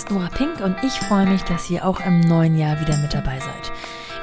[0.00, 3.12] ist Nora Pink und ich freue mich, dass ihr auch im neuen Jahr wieder mit
[3.12, 3.70] dabei seid.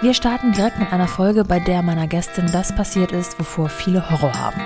[0.01, 4.09] Wir starten direkt mit einer Folge, bei der meiner Gästin das passiert ist, wovor viele
[4.09, 4.59] Horror haben.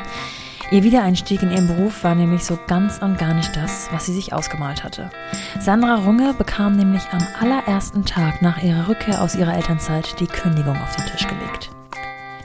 [0.71, 4.13] Ihr Wiedereinstieg in ihren Beruf war nämlich so ganz und gar nicht das, was sie
[4.13, 5.09] sich ausgemalt hatte.
[5.59, 10.77] Sandra Runge bekam nämlich am allerersten Tag nach ihrer Rückkehr aus ihrer Elternzeit die Kündigung
[10.81, 11.71] auf den Tisch gelegt.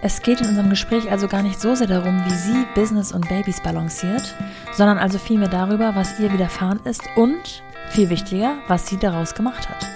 [0.03, 3.29] Es geht in unserem Gespräch also gar nicht so sehr darum, wie sie Business und
[3.29, 4.35] Babys balanciert,
[4.73, 9.69] sondern also vielmehr darüber, was ihr widerfahren ist und, viel wichtiger, was sie daraus gemacht
[9.69, 9.87] hat.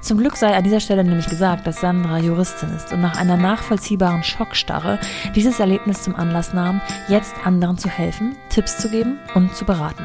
[0.00, 3.36] Zum Glück sei an dieser Stelle nämlich gesagt, dass Sandra Juristin ist und nach einer
[3.36, 4.98] nachvollziehbaren Schockstarre
[5.34, 10.04] dieses Erlebnis zum Anlass nahm, jetzt anderen zu helfen, Tipps zu geben und zu beraten.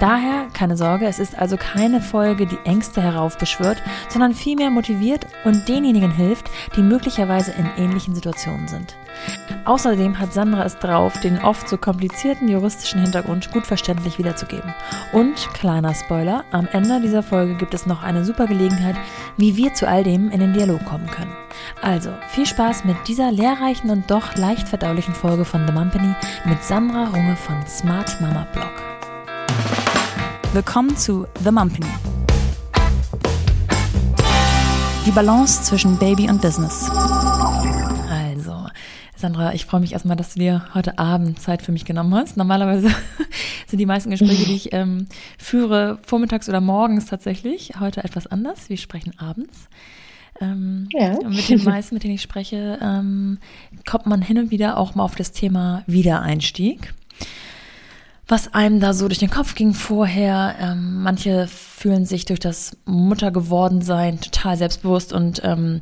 [0.00, 5.68] Daher keine Sorge, es ist also keine Folge, die Ängste heraufbeschwört, sondern vielmehr motiviert und
[5.68, 8.96] denjenigen hilft, die möglicherweise in ähnlichen Situationen sind.
[9.64, 14.72] Außerdem hat Sandra es drauf, den oft so komplizierten juristischen Hintergrund gut verständlich wiederzugeben.
[15.12, 18.96] Und, kleiner Spoiler, am Ende dieser Folge gibt es noch eine super Gelegenheit,
[19.36, 21.32] wie wir zu all dem in den Dialog kommen können.
[21.82, 26.14] Also, viel Spaß mit dieser lehrreichen und doch leicht verdaulichen Folge von The Mumpany
[26.46, 28.72] mit Sandra Runge von Smart Mama Blog.
[30.54, 31.86] Willkommen zu The Mumpany.
[35.04, 36.90] Die Balance zwischen Baby und Business.
[39.18, 42.36] Sandra, ich freue mich erstmal, dass du dir heute Abend Zeit für mich genommen hast.
[42.36, 42.88] Normalerweise
[43.66, 45.06] sind die meisten Gespräche, die ich ähm,
[45.38, 47.72] führe, vormittags oder morgens tatsächlich.
[47.80, 48.68] Heute etwas anders.
[48.68, 49.68] Wir sprechen abends.
[50.40, 51.18] Ähm, ja.
[51.28, 53.38] Mit den meisten, mit denen ich spreche, ähm,
[53.84, 56.94] kommt man hin und wieder auch mal auf das Thema Wiedereinstieg
[58.28, 60.54] was einem da so durch den Kopf ging vorher.
[60.60, 65.80] Ähm, manche fühlen sich durch das Mutter geworden sein total selbstbewusst und ähm,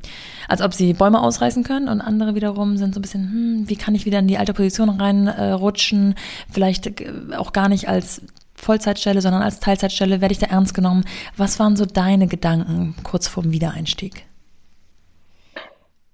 [0.49, 3.77] als ob sie Bäume ausreißen können und andere wiederum sind so ein bisschen, hm, wie
[3.77, 6.13] kann ich wieder in die alte Position reinrutschen?
[6.13, 6.15] Äh,
[6.51, 6.93] Vielleicht
[7.37, 8.23] auch gar nicht als
[8.55, 11.05] Vollzeitstelle, sondern als Teilzeitstelle werde ich da ernst genommen.
[11.37, 14.25] Was waren so deine Gedanken kurz vorm Wiedereinstieg?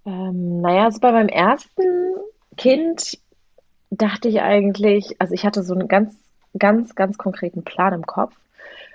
[0.06, 1.82] Ähm, naja, also bei meinem ersten
[2.56, 3.18] Kind
[3.90, 6.21] dachte ich eigentlich, also ich hatte so einen ganz
[6.58, 8.34] ganz, ganz konkreten Plan im Kopf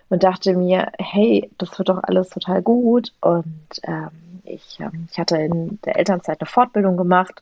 [0.09, 3.13] und dachte mir, hey, das wird doch alles total gut.
[3.21, 7.41] Und ähm, ich, ähm, ich hatte in der Elternzeit eine Fortbildung gemacht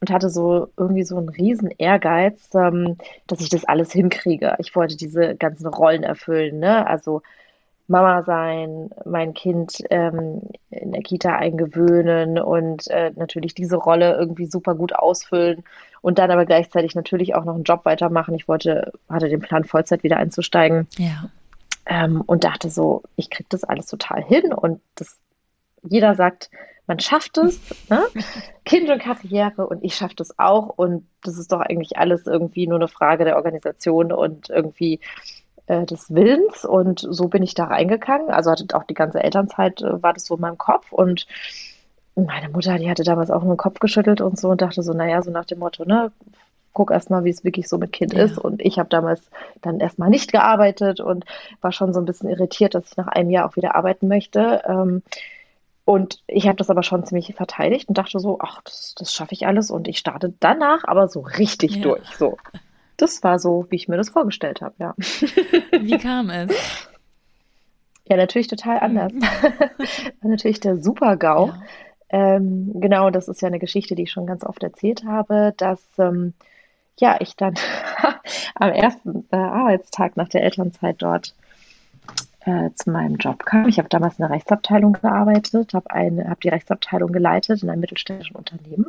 [0.00, 2.96] und hatte so irgendwie so einen riesen Ehrgeiz, ähm,
[3.26, 4.56] dass ich das alles hinkriege.
[4.58, 6.86] Ich wollte diese ganzen Rollen erfüllen, ne?
[6.86, 7.22] Also
[7.88, 14.46] Mama sein, mein Kind ähm, in der Kita eingewöhnen und äh, natürlich diese Rolle irgendwie
[14.46, 15.62] super gut ausfüllen
[16.06, 18.32] und dann aber gleichzeitig natürlich auch noch einen Job weitermachen.
[18.36, 20.86] Ich wollte, hatte den Plan, Vollzeit wieder einzusteigen.
[20.98, 21.30] Ja.
[21.84, 25.18] Ähm, und dachte so, ich kriege das alles total hin und das,
[25.82, 26.48] jeder sagt,
[26.86, 27.58] man schafft es,
[27.90, 28.04] ne?
[28.64, 32.68] Kind und Karriere und ich schaffe das auch und das ist doch eigentlich alles irgendwie
[32.68, 35.00] nur eine Frage der Organisation und irgendwie
[35.66, 38.30] äh, des Willens und so bin ich da reingegangen.
[38.30, 41.26] Also hatte auch die ganze Elternzeit äh, war das so in meinem Kopf und
[42.16, 44.92] meine Mutter, die hatte damals auch nur den Kopf geschüttelt und so und dachte so,
[44.92, 46.10] naja, so nach dem Motto, ne,
[46.72, 48.24] guck erstmal, wie es wirklich so mit Kind ja.
[48.24, 48.38] ist.
[48.38, 49.22] Und ich habe damals
[49.62, 51.24] dann erstmal nicht gearbeitet und
[51.60, 54.62] war schon so ein bisschen irritiert, dass ich nach einem Jahr auch wieder arbeiten möchte.
[54.66, 55.02] Ähm,
[55.84, 59.32] und ich habe das aber schon ziemlich verteidigt und dachte so, ach, das, das schaffe
[59.32, 59.70] ich alles.
[59.70, 61.82] Und ich starte danach aber so richtig ja.
[61.82, 62.06] durch.
[62.16, 62.36] So
[62.96, 64.94] das war so, wie ich mir das vorgestellt habe, ja.
[64.98, 66.50] Wie kam es?
[68.08, 69.12] Ja, natürlich total anders.
[69.12, 69.22] Mhm.
[70.20, 71.48] war natürlich der Super-GAU.
[71.48, 71.62] Ja.
[72.08, 75.80] Ähm, genau, das ist ja eine Geschichte, die ich schon ganz oft erzählt habe, dass
[75.98, 76.34] ähm,
[76.98, 77.54] ja, ich dann
[78.54, 81.34] am ersten äh, Arbeitstag nach der Elternzeit dort
[82.40, 83.68] äh, zu meinem Job kam.
[83.68, 85.88] Ich habe damals in der Rechtsabteilung gearbeitet, habe
[86.28, 88.86] hab die Rechtsabteilung geleitet in einem mittelständischen Unternehmen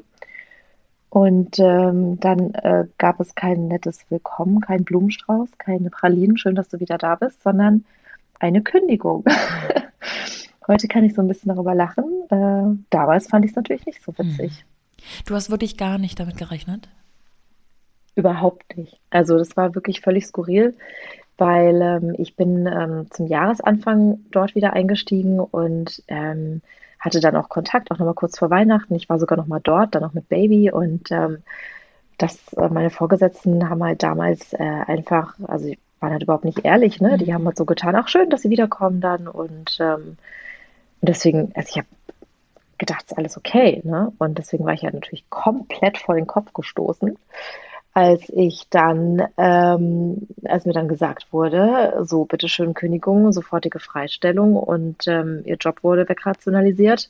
[1.10, 6.70] und ähm, dann äh, gab es kein nettes Willkommen, kein Blumenstrauß, keine Pralinen, schön, dass
[6.70, 7.86] du wieder da bist, sondern
[8.40, 9.24] eine Kündigung.
[10.68, 12.04] Heute kann ich so ein bisschen darüber lachen.
[12.30, 14.60] Äh, damals fand ich es natürlich nicht so witzig.
[14.60, 15.24] Hm.
[15.26, 16.90] Du hast wirklich gar nicht damit gerechnet?
[18.16, 19.00] Überhaupt nicht.
[19.10, 20.76] Also das war wirklich völlig skurril,
[21.38, 26.62] weil ähm, ich bin ähm, zum Jahresanfang dort wieder eingestiegen und ähm,
[27.00, 28.96] hatte dann auch Kontakt, auch nochmal kurz vor Weihnachten.
[28.96, 31.44] Ich war sogar nochmal dort, dann auch mit Baby und ähm,
[32.18, 36.66] das, äh, meine Vorgesetzten haben halt damals äh, einfach, also die waren halt überhaupt nicht
[36.66, 37.18] ehrlich, ne?
[37.18, 37.34] Die mhm.
[37.34, 40.18] haben halt so getan, ach schön, dass sie wiederkommen dann und, ähm,
[41.02, 41.88] und deswegen, also ich habe
[42.78, 44.12] gedacht, ist alles okay, ne?
[44.20, 47.18] Und deswegen war ich ja natürlich komplett vor den Kopf gestoßen
[47.98, 55.08] als ich dann, ähm, als mir dann gesagt wurde, so bitteschön Kündigung, sofortige Freistellung und
[55.08, 57.10] ähm, ihr Job wurde wegrationalisiert.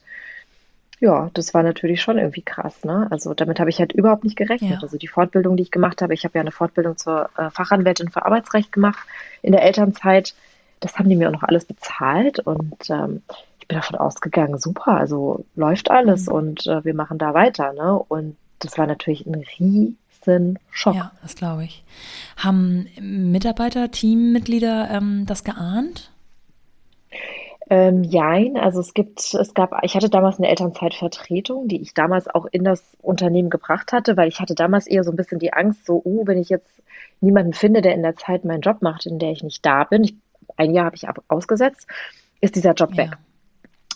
[1.02, 3.06] Ja, das war natürlich schon irgendwie krass, ne?
[3.12, 4.72] Also damit habe ich halt überhaupt nicht gerechnet.
[4.72, 4.80] Ja.
[4.82, 8.10] Also die Fortbildung, die ich gemacht habe, ich habe ja eine Fortbildung zur äh, Fachanwältin
[8.10, 9.06] für Arbeitsrecht gemacht
[9.42, 10.36] in der Elternzeit.
[10.80, 13.24] das haben die mir auch noch alles bezahlt und ähm,
[13.68, 16.34] ich bin davon ausgegangen, super, also läuft alles mhm.
[16.34, 17.74] und äh, wir machen da weiter.
[17.74, 18.00] Ne?
[18.00, 20.96] Und das war natürlich ein riesen Schock.
[20.96, 21.84] Ja, das glaube ich.
[22.38, 26.12] Haben Mitarbeiter, Teammitglieder ähm, das geahnt?
[27.70, 32.30] Ähm, jein, also es gibt, es gab, ich hatte damals eine Elternzeitvertretung, die ich damals
[32.30, 35.52] auch in das Unternehmen gebracht hatte, weil ich hatte damals eher so ein bisschen die
[35.52, 36.72] Angst, so, oh, wenn ich jetzt
[37.20, 40.06] niemanden finde, der in der Zeit meinen Job macht, in der ich nicht da bin,
[40.06, 40.16] ich,
[40.56, 41.86] ein Jahr habe ich ausgesetzt,
[42.40, 43.04] ist dieser Job ja.
[43.04, 43.18] weg.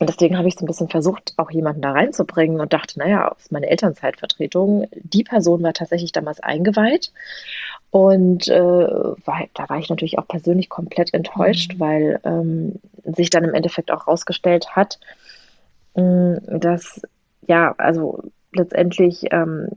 [0.02, 3.28] Und deswegen habe ich so ein bisschen versucht, auch jemanden da reinzubringen und dachte, naja,
[3.28, 7.14] auf meine Elternzeitvertretung, die Person war tatsächlich damals eingeweiht.
[7.92, 11.80] Und äh, war, da war ich natürlich auch persönlich komplett enttäuscht, mhm.
[11.80, 12.80] weil ähm,
[13.16, 15.00] sich dann im Endeffekt auch rausgestellt hat,
[15.94, 17.00] mh, dass,
[17.46, 18.24] ja, also
[18.54, 19.68] letztendlich ähm,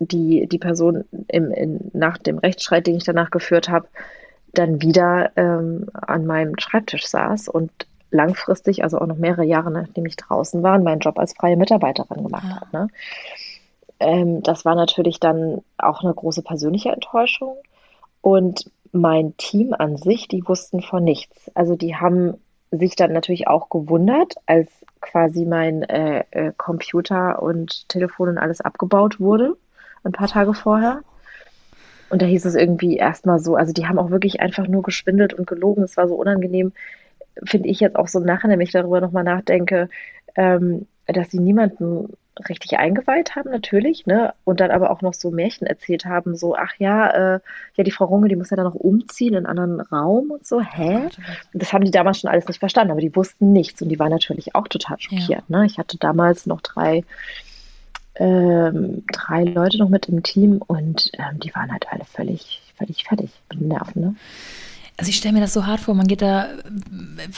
[0.00, 3.86] die, die Person im, in, nach dem Rechtsstreit, den ich danach geführt habe,
[4.54, 7.70] dann wieder ähm, an meinem Schreibtisch saß und
[8.10, 12.22] langfristig, also auch noch mehrere Jahre nachdem ich draußen war, meinen Job als freie Mitarbeiterin
[12.22, 12.60] gemacht ja.
[12.60, 12.72] hat.
[12.72, 12.88] Ne?
[14.00, 17.56] Ähm, das war natürlich dann auch eine große persönliche Enttäuschung.
[18.20, 21.50] Und mein Team an sich, die wussten von nichts.
[21.54, 22.34] Also die haben
[22.70, 24.70] sich dann natürlich auch gewundert, als
[25.00, 29.56] quasi mein äh, äh, Computer und Telefon und alles abgebaut wurde,
[30.02, 31.02] ein paar Tage vorher.
[32.08, 35.34] Und da hieß es irgendwie erstmal so, also die haben auch wirklich einfach nur geschwindelt
[35.34, 35.82] und gelogen.
[35.82, 36.72] Es war so unangenehm
[37.44, 39.88] finde ich jetzt auch so nachher, wenn ich darüber nochmal nachdenke,
[40.36, 42.16] ähm, dass sie niemanden
[42.48, 44.34] richtig eingeweiht haben, natürlich, ne?
[44.44, 47.40] Und dann aber auch noch so Märchen erzählt haben, so, ach ja, äh,
[47.74, 50.46] ja, die Frau Runge, die muss ja dann noch umziehen in einen anderen Raum und
[50.46, 51.08] so, hä?
[51.54, 54.10] Das haben die damals schon alles nicht verstanden, aber die wussten nichts und die waren
[54.10, 55.58] natürlich auch total schockiert, ja.
[55.58, 55.64] ne?
[55.66, 57.04] Ich hatte damals noch drei,
[58.16, 63.04] ähm, drei Leute noch mit im Team und ähm, die waren halt alle völlig, völlig
[63.04, 64.14] fertig mit den Nerven, ne?
[64.98, 66.46] Also ich stelle mir das so hart vor, man geht da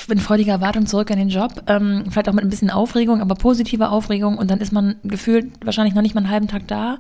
[0.09, 3.35] in freudiger Erwartung zurück an den Job, ähm, vielleicht auch mit ein bisschen Aufregung, aber
[3.35, 6.99] positive Aufregung und dann ist man gefühlt wahrscheinlich noch nicht mal einen halben Tag da,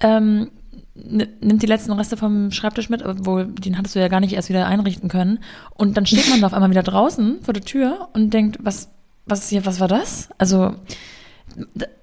[0.00, 0.50] ähm,
[0.94, 4.50] nimmt die letzten Reste vom Schreibtisch mit, obwohl den hattest du ja gar nicht erst
[4.50, 5.38] wieder einrichten können
[5.74, 8.90] und dann steht man da auf einmal wieder draußen vor der Tür und denkt, was,
[9.24, 10.28] was ist hier, was war das?
[10.36, 10.74] Also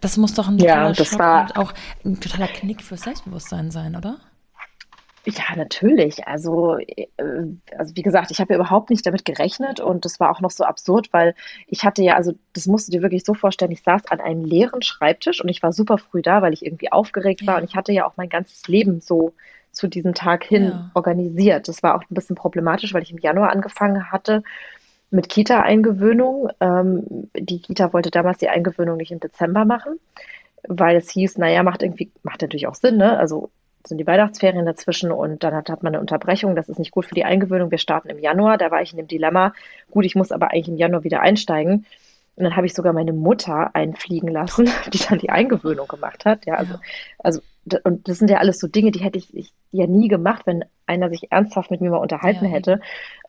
[0.02, 1.74] das muss doch ein totaler ja, Schock war und auch
[2.04, 4.18] ein totaler Knick fürs Selbstbewusstsein sein, oder?
[5.26, 6.28] Ja, natürlich.
[6.28, 7.08] Also, äh,
[7.78, 10.52] also wie gesagt, ich habe ja überhaupt nicht damit gerechnet und das war auch noch
[10.52, 11.34] so absurd, weil
[11.68, 14.46] ich hatte ja, also das musst du dir wirklich so vorstellen, ich saß an einem
[14.46, 17.76] leeren Schreibtisch und ich war super früh da, weil ich irgendwie aufgeregt war und ich
[17.76, 19.34] hatte ja auch mein ganzes Leben so
[19.72, 20.92] zu diesem Tag hin ja.
[20.94, 21.68] organisiert.
[21.68, 24.44] Das war auch ein bisschen problematisch, weil ich im Januar angefangen hatte
[25.10, 26.50] mit Kita-Eingewöhnung.
[26.60, 30.00] Ähm, die Kita wollte damals die Eingewöhnung nicht im Dezember machen,
[30.68, 33.18] weil es hieß, naja, macht irgendwie, macht natürlich auch Sinn, ne?
[33.18, 33.50] Also
[33.88, 36.56] sind die Weihnachtsferien dazwischen und dann hat, hat man eine Unterbrechung.
[36.56, 37.72] Das ist nicht gut für die Eingewöhnung.
[37.72, 38.58] Wir starten im Januar.
[38.58, 39.54] Da war ich in dem Dilemma.
[39.92, 41.86] Gut, ich muss aber eigentlich im Januar wieder einsteigen.
[42.36, 46.46] Und dann habe ich sogar meine Mutter einfliegen lassen, die dann die Eingewöhnung gemacht hat.
[46.46, 46.80] Ja, also, ja.
[47.20, 47.42] also
[47.84, 50.66] und das sind ja alles so Dinge, die hätte ich, ich ja nie gemacht, wenn
[50.86, 52.52] einer sich ernsthaft mit mir mal unterhalten ja.
[52.52, 52.80] hätte.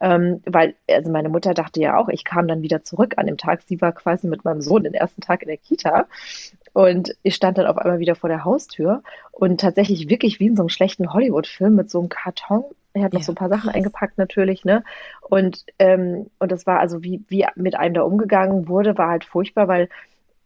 [0.00, 3.38] Ähm, weil, also meine Mutter dachte ja auch, ich kam dann wieder zurück an dem
[3.38, 3.62] Tag.
[3.62, 6.06] Sie war quasi mit meinem Sohn den ersten Tag in der Kita.
[6.75, 9.03] Und ich stand dann auf einmal wieder vor der Haustür
[9.33, 12.65] und tatsächlich wirklich wie in so einem schlechten Hollywood-Film mit so einem Karton.
[12.93, 13.75] Er hat noch ja, so ein paar Sachen krass.
[13.75, 14.85] eingepackt natürlich, ne?
[15.23, 19.25] Und, ähm, und das war also, wie, wie mit einem da umgegangen wurde, war halt
[19.25, 19.88] furchtbar, weil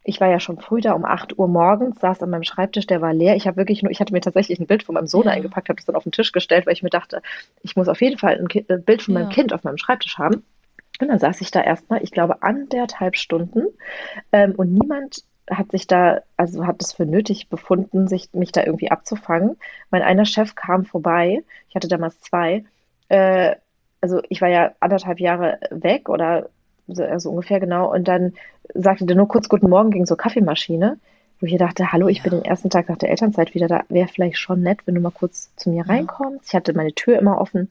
[0.03, 3.01] ich war ja schon früh da um 8 Uhr morgens, saß an meinem Schreibtisch, der
[3.01, 3.37] war leer.
[3.37, 5.33] Ich habe wirklich nur, ich hatte mir tatsächlich ein Bild von meinem Sohn ja.
[5.33, 7.23] eingepackt, habe das dann auf den Tisch gestellt, weil ich mir dachte,
[7.63, 9.21] ich muss auf jeden Fall ein, ein äh, Bild von ja.
[9.21, 10.43] meinem Kind auf meinem Schreibtisch haben.
[11.01, 13.67] Und dann saß ich da erstmal, ich glaube, anderthalb Stunden
[14.33, 18.65] ähm, und niemand hat sich da, also hat es für nötig befunden, sich mich da
[18.65, 19.57] irgendwie abzufangen.
[19.91, 22.65] Mein einer Chef kam vorbei, ich hatte damals zwei,
[23.09, 23.57] äh,
[24.01, 26.49] also ich war ja anderthalb Jahre weg oder
[26.95, 28.35] so also ungefähr genau, und dann
[28.75, 30.99] sagte der nur kurz Guten Morgen gegen so Kaffeemaschine,
[31.41, 32.25] wo ich dachte, hallo, ich ja.
[32.25, 35.01] bin den ersten Tag nach der Elternzeit wieder da, wäre vielleicht schon nett, wenn du
[35.01, 36.49] mal kurz zu mir reinkommst.
[36.49, 37.71] Ich hatte meine Tür immer offen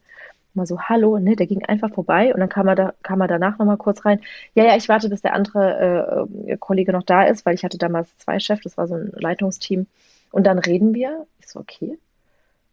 [0.53, 3.27] mal so Hallo, ne, der ging einfach vorbei und dann kam er da, kam er
[3.27, 4.19] danach nochmal kurz rein.
[4.55, 7.77] Ja, ja, ich warte, bis der andere äh, Kollege noch da ist, weil ich hatte
[7.77, 9.88] damals zwei Chefs, das war so ein Leitungsteam.
[10.31, 11.25] Und dann reden wir.
[11.39, 11.97] Ich so, okay.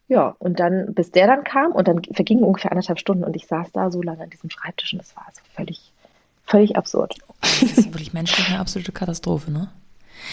[0.08, 3.46] Ja, und dann, bis der dann kam und dann vergingen ungefähr anderthalb Stunden und ich
[3.46, 5.92] saß da so lange an diesem Schreibtisch und das war also völlig,
[6.46, 7.16] völlig absurd.
[7.40, 9.68] Das ist wirklich menschlich eine absolute Katastrophe, ne?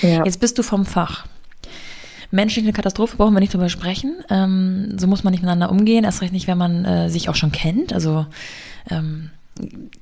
[0.01, 0.23] Ja.
[0.25, 1.25] Jetzt bist du vom Fach
[2.33, 4.15] menschliche Katastrophe brauchen wir nicht drüber sprechen.
[4.29, 7.35] Ähm, so muss man nicht miteinander umgehen, erst recht nicht, wenn man äh, sich auch
[7.35, 7.93] schon kennt.
[7.93, 8.25] Also
[8.89, 9.29] ähm,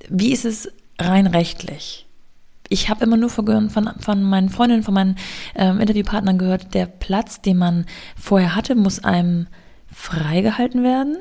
[0.09, 2.07] wie ist es rein rechtlich?
[2.69, 5.17] Ich habe immer nur von, von, meinen Freundinnen, von meinen
[5.55, 9.47] ähm, Interviewpartnern gehört, der Platz, den man vorher hatte, muss einem
[9.93, 11.17] freigehalten werden.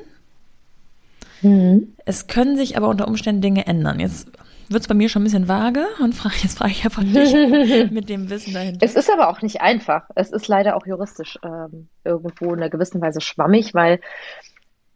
[1.43, 1.89] Mhm.
[2.05, 3.99] Es können sich aber unter Umständen Dinge ändern.
[3.99, 4.29] Jetzt
[4.71, 7.33] wird es bei mir schon ein bisschen vage und frage, jetzt frage ich einfach dich
[7.91, 8.85] mit dem Wissen dahinter.
[8.85, 10.09] Es ist aber auch nicht einfach.
[10.15, 14.01] Es ist leider auch juristisch ähm, irgendwo in einer gewissen Weise schwammig, weil,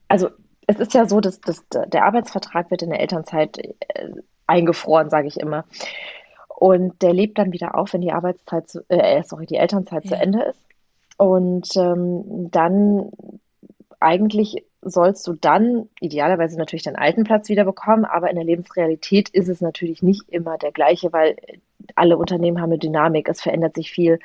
[0.09, 0.29] also
[0.67, 4.11] es ist ja so, dass, dass der Arbeitsvertrag wird in der Elternzeit äh,
[4.47, 5.65] eingefroren, sage ich immer.
[6.49, 10.11] Und der lebt dann wieder auf, wenn die Arbeitszeit, zu, äh, sorry, die Elternzeit ja.
[10.11, 10.61] zu Ende ist.
[11.17, 13.11] Und ähm, dann
[14.01, 19.29] eigentlich sollst du dann idealerweise natürlich deinen alten Platz wieder bekommen, aber in der Lebensrealität
[19.31, 21.37] ist es natürlich nicht immer der gleiche, weil
[21.95, 24.19] alle Unternehmen haben eine Dynamik, es verändert sich viel.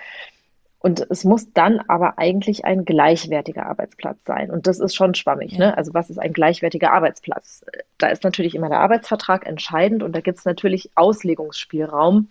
[0.82, 4.50] Und es muss dann aber eigentlich ein gleichwertiger Arbeitsplatz sein.
[4.50, 5.52] Und das ist schon schwammig.
[5.52, 5.60] Ja.
[5.60, 5.78] Ne?
[5.78, 7.66] Also was ist ein gleichwertiger Arbeitsplatz?
[7.98, 12.30] Da ist natürlich immer der Arbeitsvertrag entscheidend und da gibt es natürlich Auslegungsspielraum.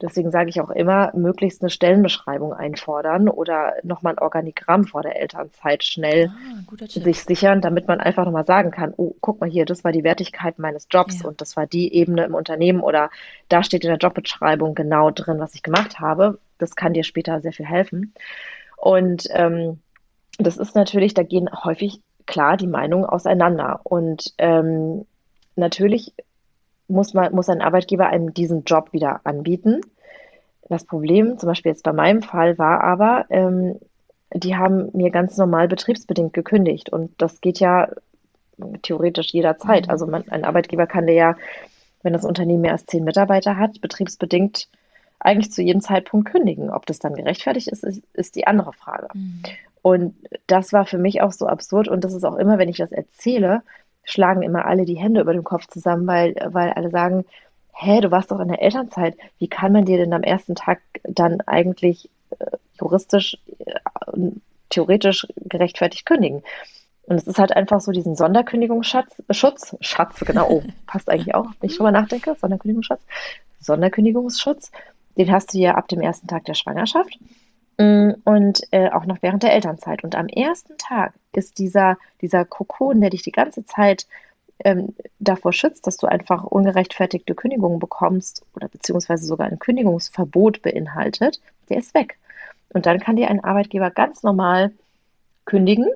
[0.00, 5.20] Deswegen sage ich auch immer, möglichst eine Stellenbeschreibung einfordern oder nochmal ein Organigramm vor der
[5.20, 9.66] Elternzeit schnell ah, sich sichern, damit man einfach nochmal sagen kann, oh, guck mal hier,
[9.66, 11.28] das war die Wertigkeit meines Jobs ja.
[11.28, 13.10] und das war die Ebene im Unternehmen oder
[13.48, 16.38] da steht in der Jobbeschreibung genau drin, was ich gemacht habe.
[16.58, 18.14] Das kann dir später sehr viel helfen.
[18.76, 19.80] Und ähm,
[20.38, 23.80] das ist natürlich, da gehen häufig klar die Meinungen auseinander.
[23.84, 25.04] Und ähm,
[25.56, 26.14] natürlich
[26.90, 29.80] muss, man, muss ein Arbeitgeber einem diesen Job wieder anbieten.
[30.68, 33.78] Das Problem, zum Beispiel jetzt bei meinem Fall, war aber, ähm,
[34.32, 36.90] die haben mir ganz normal betriebsbedingt gekündigt.
[36.90, 37.88] Und das geht ja
[38.82, 39.86] theoretisch jederzeit.
[39.86, 39.90] Mhm.
[39.90, 41.36] Also man, ein Arbeitgeber kann dir ja,
[42.02, 44.68] wenn das Unternehmen mehr als zehn Mitarbeiter hat, betriebsbedingt
[45.18, 46.70] eigentlich zu jedem Zeitpunkt kündigen.
[46.70, 49.08] Ob das dann gerechtfertigt ist, ist, ist die andere Frage.
[49.12, 49.42] Mhm.
[49.82, 50.14] Und
[50.46, 51.88] das war für mich auch so absurd.
[51.88, 53.62] Und das ist auch immer, wenn ich das erzähle,
[54.04, 57.24] schlagen immer alle die Hände über dem Kopf zusammen, weil, weil alle sagen,
[57.72, 59.16] hä, du warst doch in der Elternzeit.
[59.38, 64.30] Wie kann man dir denn am ersten Tag dann eigentlich äh, juristisch, äh,
[64.68, 66.42] theoretisch gerechtfertigt kündigen?
[67.04, 71.34] Und es ist halt einfach so diesen Sonderkündigungsschutz, äh, Schutz, Schatz, genau, oh, passt eigentlich
[71.34, 73.00] auch, wenn ich drüber nachdenke, Sonderkündigungsschutz,
[73.60, 74.70] Sonderkündigungsschutz,
[75.16, 77.18] den hast du ja ab dem ersten Tag der Schwangerschaft.
[77.78, 80.04] Mm, und äh, auch noch während der Elternzeit.
[80.04, 84.06] Und am ersten Tag ist dieser, dieser Kokon, der dich die ganze Zeit
[84.64, 91.40] ähm, davor schützt, dass du einfach ungerechtfertigte Kündigungen bekommst oder beziehungsweise sogar ein Kündigungsverbot beinhaltet,
[91.68, 92.18] der ist weg.
[92.72, 94.72] Und dann kann dir ein Arbeitgeber ganz normal
[95.44, 95.88] kündigen.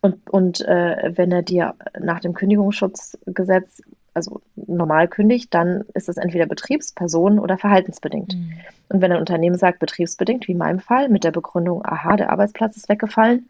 [0.00, 3.82] Und, und äh, wenn er dir nach dem Kündigungsschutzgesetz
[4.14, 8.34] also normal kündigt, dann ist es entweder betriebsperson oder verhaltensbedingt.
[8.34, 8.52] Mhm.
[8.88, 12.30] Und wenn ein Unternehmen sagt betriebsbedingt, wie in meinem Fall, mit der Begründung, aha, der
[12.30, 13.48] Arbeitsplatz ist weggefallen,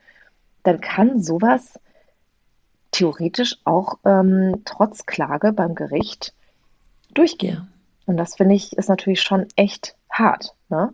[0.62, 1.78] dann kann sowas
[2.90, 6.34] theoretisch auch ähm, trotz Klage beim Gericht
[7.14, 7.68] durchgehen.
[8.06, 10.54] Und das finde ich ist natürlich schon echt hart.
[10.68, 10.92] Ne?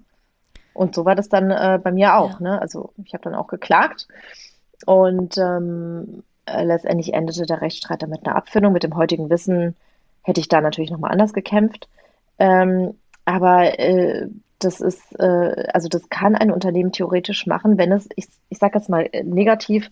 [0.73, 2.40] Und so war das dann äh, bei mir auch.
[2.40, 2.50] Ja.
[2.50, 2.61] Ne?
[2.61, 4.09] Also ich habe dann auch geklagt
[4.87, 8.72] und ähm, äh, letztendlich endete der Rechtsstreit dann mit einer Abfindung.
[8.72, 9.76] Mit dem heutigen Wissen
[10.22, 11.88] hätte ich da natürlich nochmal anders gekämpft.
[12.38, 18.08] Ähm, aber äh, das ist, äh, also das kann ein Unternehmen theoretisch machen, wenn es,
[18.16, 19.90] ich, ich sage jetzt mal negativ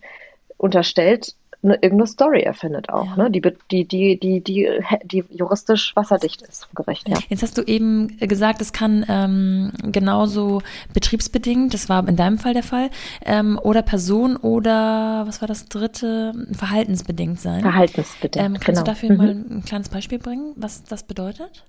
[0.57, 3.23] unterstellt, eine, irgendeine Story erfindet auch, ja.
[3.23, 3.31] ne?
[3.31, 4.69] die, die, die, die, die,
[5.03, 7.07] die juristisch wasserdicht ist, gerecht.
[7.07, 7.17] Ja.
[7.29, 10.61] Jetzt hast du eben gesagt, es kann ähm, genauso
[10.93, 12.89] betriebsbedingt, das war in deinem Fall der Fall,
[13.25, 17.61] ähm, oder Person oder was war das dritte, verhaltensbedingt sein.
[17.61, 18.45] Verhaltensbedingt.
[18.45, 18.79] Ähm, kannst genau.
[18.81, 19.17] du dafür mhm.
[19.17, 21.65] mal ein kleines Beispiel bringen, was das bedeutet?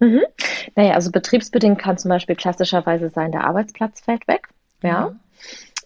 [0.00, 0.22] Mhm.
[0.74, 4.48] Naja, also betriebsbedingt kann zum Beispiel klassischerweise sein, der Arbeitsplatz fällt weg.
[4.82, 5.12] Ja.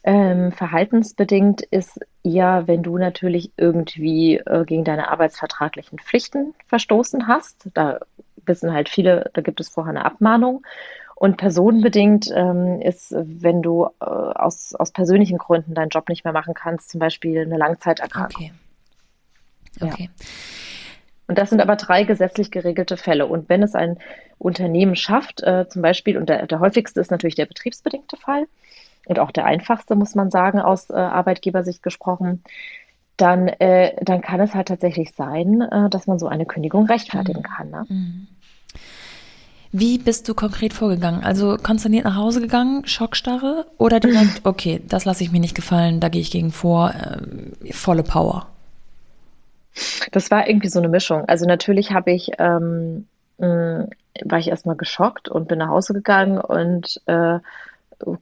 [0.06, 0.12] Ja.
[0.12, 7.68] Ähm, verhaltensbedingt ist eher, wenn du natürlich irgendwie äh, gegen deine arbeitsvertraglichen Pflichten verstoßen hast.
[7.74, 8.00] Da
[8.44, 10.64] wissen halt viele, da gibt es vorher eine Abmahnung.
[11.14, 16.34] Und personenbedingt ähm, ist, wenn du äh, aus, aus persönlichen Gründen deinen Job nicht mehr
[16.34, 18.50] machen kannst, zum Beispiel eine Langzeiterkrankung.
[19.80, 19.88] Okay.
[19.94, 20.10] Okay.
[20.18, 20.26] Ja.
[21.28, 23.26] Und das sind aber drei gesetzlich geregelte Fälle.
[23.26, 23.98] Und wenn es ein
[24.38, 28.46] Unternehmen schafft, äh, zum Beispiel, und der, der häufigste ist natürlich der betriebsbedingte Fall,
[29.06, 32.42] und auch der einfachste, muss man sagen, aus äh, Arbeitgebersicht gesprochen,
[33.16, 37.40] dann, äh, dann kann es halt tatsächlich sein, äh, dass man so eine Kündigung rechtfertigen
[37.40, 37.44] mhm.
[37.44, 37.70] kann.
[37.70, 37.84] Ne?
[37.88, 38.26] Mhm.
[39.72, 41.24] Wie bist du konkret vorgegangen?
[41.24, 46.00] Also konsterniert nach Hause gegangen, Schockstarre oder direkt, okay, das lasse ich mir nicht gefallen,
[46.00, 48.46] da gehe ich gegen vor, äh, volle Power?
[50.12, 51.24] Das war irgendwie so eine Mischung.
[51.26, 53.06] Also natürlich habe ich, ähm,
[53.38, 53.88] mh,
[54.24, 57.38] war ich erstmal geschockt und bin nach Hause gegangen und äh,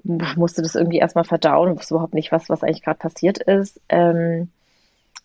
[0.02, 3.80] musste das irgendwie erstmal verdauen und wusste überhaupt nicht, was, was eigentlich gerade passiert ist.
[3.88, 4.48] Ähm,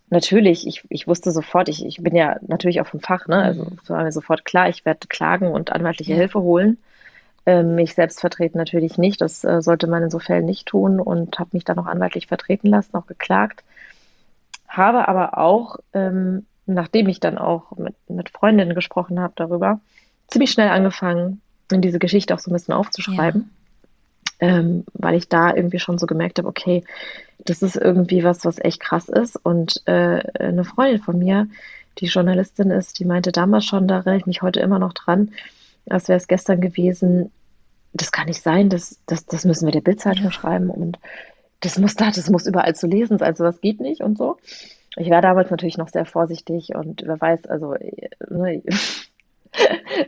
[0.10, 3.42] natürlich, ich, ich wusste sofort, ich, ich bin ja natürlich auch vom Fach, ne?
[3.42, 3.78] Also mhm.
[3.82, 6.18] es war mir sofort klar, ich werde klagen und anwaltliche ja.
[6.18, 6.78] Hilfe holen.
[7.46, 9.22] Ähm, mich selbst vertreten natürlich nicht.
[9.22, 12.28] Das äh, sollte man in so Fällen nicht tun und habe mich dann noch anwaltlich
[12.28, 13.64] vertreten lassen, auch geklagt.
[14.68, 19.80] habe aber auch, ähm, nachdem ich dann auch mit, mit Freundinnen gesprochen habe darüber,
[20.28, 21.42] ziemlich schnell angefangen,
[21.72, 23.42] in diese Geschichte auch so ein bisschen aufzuschreiben.
[23.42, 23.59] Ja.
[24.42, 26.84] Ähm, weil ich da irgendwie schon so gemerkt habe, okay,
[27.40, 29.36] das ist irgendwie was, was echt krass ist.
[29.36, 31.48] Und äh, eine Freundin von mir,
[31.98, 35.32] die Journalistin ist, die meinte damals schon, da erinnere ich mich heute immer noch dran,
[35.90, 37.32] als wäre es gestern gewesen,
[37.94, 41.00] das kann nicht sein, das, das, das müssen wir der Bildzeitung schreiben und
[41.62, 44.38] das muss da, das muss überall zu lesen sein, also das geht nicht und so.
[44.96, 47.76] Ich war damals natürlich noch sehr vorsichtig und wer weiß, also
[48.30, 48.62] ne,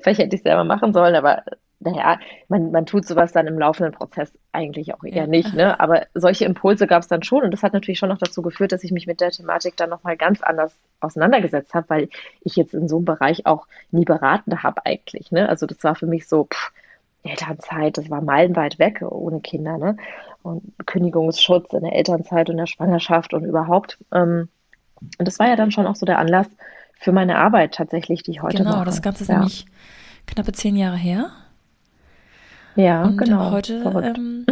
[0.02, 1.44] vielleicht hätte ich es selber machen sollen, aber
[1.82, 5.28] naja, man, man tut sowas dann im laufenden Prozess eigentlich auch eher ja.
[5.28, 5.54] nicht.
[5.54, 5.80] Ne?
[5.80, 8.72] Aber solche Impulse gab es dann schon und das hat natürlich schon noch dazu geführt,
[8.72, 12.10] dass ich mich mit der Thematik dann nochmal ganz anders auseinandergesetzt habe, weil
[12.42, 15.32] ich jetzt in so einem Bereich auch nie beraten habe eigentlich.
[15.32, 15.50] Ne?
[15.50, 16.72] Also das war für mich so, pff,
[17.24, 19.78] Elternzeit, das war meilenweit weg ohne Kinder.
[19.78, 19.98] Ne?
[20.44, 23.98] Und Kündigungsschutz in der Elternzeit und der Schwangerschaft und überhaupt.
[24.12, 24.50] Ähm,
[25.18, 26.48] und das war ja dann schon auch so der Anlass
[27.00, 28.80] für meine Arbeit tatsächlich, die ich heute genau, mache.
[28.80, 29.36] Genau, das Ganze ist ja.
[29.36, 29.66] nämlich
[30.28, 31.32] knappe zehn Jahre her.
[32.76, 33.52] Ja, und genau.
[33.52, 34.48] Heute ähm,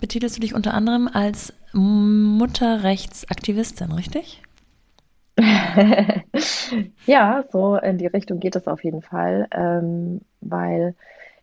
[0.00, 4.42] betitelst du dich unter anderem als Mutterrechtsaktivistin, richtig?
[7.06, 10.94] ja, so in die Richtung geht es auf jeden Fall, ähm, weil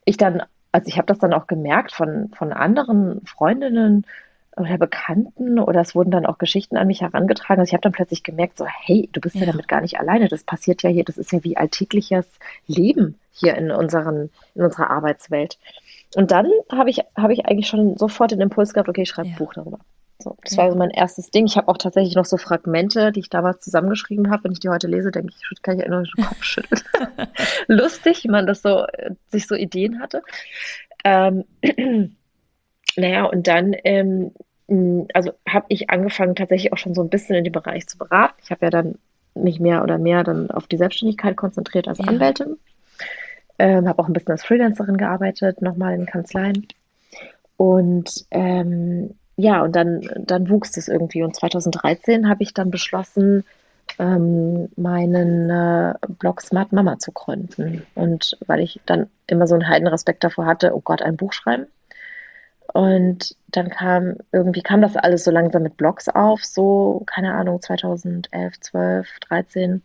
[0.05, 4.05] ich dann, also ich habe das dann auch gemerkt von, von anderen Freundinnen
[4.55, 7.61] oder Bekannten oder es wurden dann auch Geschichten an mich herangetragen.
[7.61, 9.41] Also ich habe dann plötzlich gemerkt, so hey, du bist ja.
[9.41, 10.27] ja damit gar nicht alleine.
[10.27, 12.27] Das passiert ja hier, das ist ja wie alltägliches
[12.67, 15.57] Leben hier in, unseren, in unserer Arbeitswelt.
[16.15, 19.29] Und dann habe ich, hab ich eigentlich schon sofort den Impuls gehabt, okay, ich schreibe
[19.29, 19.35] ja.
[19.35, 19.79] ein Buch darüber.
[20.21, 20.63] So, das ja.
[20.63, 21.45] war so mein erstes Ding.
[21.45, 24.43] Ich habe auch tatsächlich noch so Fragmente, die ich damals zusammengeschrieben habe.
[24.43, 26.81] Wenn ich die heute lese, denke ich, kann ich nur den Kopf schütteln.
[27.67, 28.85] Lustig, wie man das so,
[29.27, 30.21] sich so Ideen hatte.
[31.05, 31.45] Ähm,
[32.97, 34.31] naja, und dann, ähm,
[35.13, 38.35] also habe ich angefangen, tatsächlich auch schon so ein bisschen in den Bereich zu beraten.
[38.43, 38.95] Ich habe ja dann
[39.35, 42.05] mich mehr oder mehr dann auf die Selbstständigkeit konzentriert als ja.
[42.05, 42.57] Anwältin.
[43.59, 46.67] Ähm, habe auch ein bisschen als Freelancerin gearbeitet, nochmal in Kanzleien.
[47.57, 51.23] Und ähm, ja, und dann, dann wuchs es irgendwie.
[51.23, 53.43] Und 2013 habe ich dann beschlossen,
[53.97, 57.85] ähm, meinen äh, Blog Smart Mama zu gründen.
[57.95, 61.67] Und weil ich dann immer so einen Heidenrespekt davor hatte, oh Gott, ein Buch schreiben.
[62.73, 67.61] Und dann kam, irgendwie kam das alles so langsam mit Blogs auf, so, keine Ahnung,
[67.61, 69.81] 2011, 12, 13.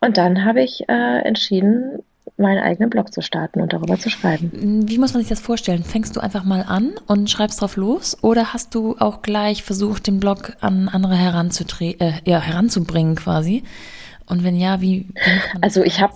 [0.00, 2.02] Und dann habe ich äh, entschieden,
[2.42, 4.50] meinen eigenen Blog zu starten und darüber zu schreiben.
[4.86, 5.84] Wie muss man sich das vorstellen?
[5.84, 10.06] Fängst du einfach mal an und schreibst drauf los oder hast du auch gleich versucht,
[10.06, 13.62] den Blog an andere äh, ja, heranzubringen quasi?
[14.26, 15.08] Und wenn ja, wie?
[15.60, 16.14] Also ich habe,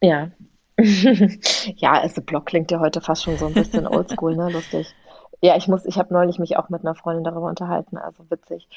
[0.00, 0.30] ja.
[0.78, 4.50] ja, also Blog klingt ja heute fast schon so ein bisschen oldschool, ne?
[4.50, 4.94] Lustig.
[5.42, 8.68] Ja, ich muss, ich habe neulich mich auch mit einer Freundin darüber unterhalten, also witzig.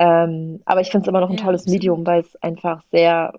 [0.00, 3.34] Ähm, aber ich finde es immer noch ein ja, tolles Medium, weil es einfach sehr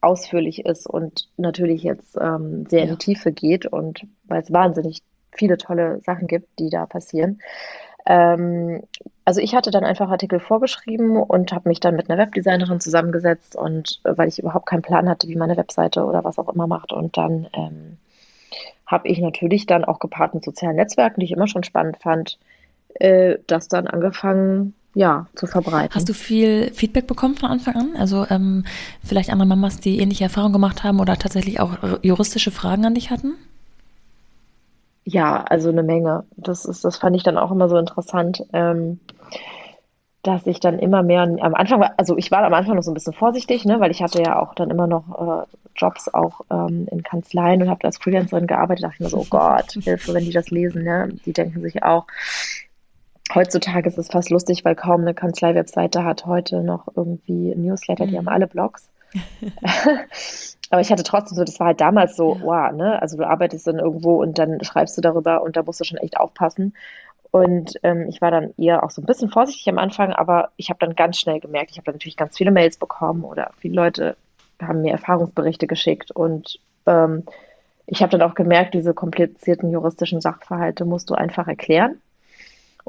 [0.00, 2.84] ausführlich ist und natürlich jetzt ähm, sehr ja.
[2.86, 7.40] in die Tiefe geht und weil es wahnsinnig viele tolle Sachen gibt, die da passieren.
[8.06, 8.82] Ähm,
[9.24, 13.56] also ich hatte dann einfach Artikel vorgeschrieben und habe mich dann mit einer Webdesignerin zusammengesetzt
[13.56, 16.66] und äh, weil ich überhaupt keinen Plan hatte, wie meine Webseite oder was auch immer
[16.66, 17.98] macht und dann ähm,
[18.86, 22.38] habe ich natürlich dann auch gepaart mit sozialen Netzwerken, die ich immer schon spannend fand,
[22.94, 25.94] äh, das dann angefangen ja, zu verbreiten.
[25.94, 27.96] Hast du viel Feedback bekommen von Anfang an?
[27.96, 28.64] Also ähm,
[29.04, 31.70] vielleicht andere Mamas, die ähnliche Erfahrungen gemacht haben oder tatsächlich auch
[32.02, 33.34] juristische Fragen an dich hatten?
[35.04, 36.24] Ja, also eine Menge.
[36.36, 39.00] Das ist, das fand ich dann auch immer so interessant, ähm,
[40.22, 42.90] dass ich dann immer mehr am Anfang, war, also ich war am Anfang noch so
[42.90, 46.42] ein bisschen vorsichtig, ne, weil ich hatte ja auch dann immer noch äh, Jobs auch
[46.50, 48.84] ähm, in Kanzleien und habe als Freelancerin gearbeitet.
[48.84, 51.08] Da dachte ich mir so, oh Gott, Hilfe, wenn die das lesen, ne?
[51.24, 52.06] Die denken sich auch,
[53.34, 58.12] heutzutage ist es fast lustig, weil kaum eine Kanzlei-Webseite hat heute noch irgendwie Newsletter, die
[58.12, 58.18] mhm.
[58.18, 58.88] haben alle Blogs.
[60.70, 62.42] Aber ich hatte trotzdem so, das war halt damals so, ja.
[62.42, 63.02] wow, ne?
[63.02, 65.98] Also du arbeitest dann irgendwo und dann schreibst du darüber und da musst du schon
[65.98, 66.74] echt aufpassen.
[67.32, 70.70] Und ähm, ich war dann eher auch so ein bisschen vorsichtig am Anfang, aber ich
[70.70, 73.74] habe dann ganz schnell gemerkt, ich habe dann natürlich ganz viele Mails bekommen oder viele
[73.74, 74.16] Leute
[74.60, 77.24] haben mir Erfahrungsberichte geschickt und ähm,
[77.86, 82.00] ich habe dann auch gemerkt, diese komplizierten juristischen Sachverhalte musst du einfach erklären.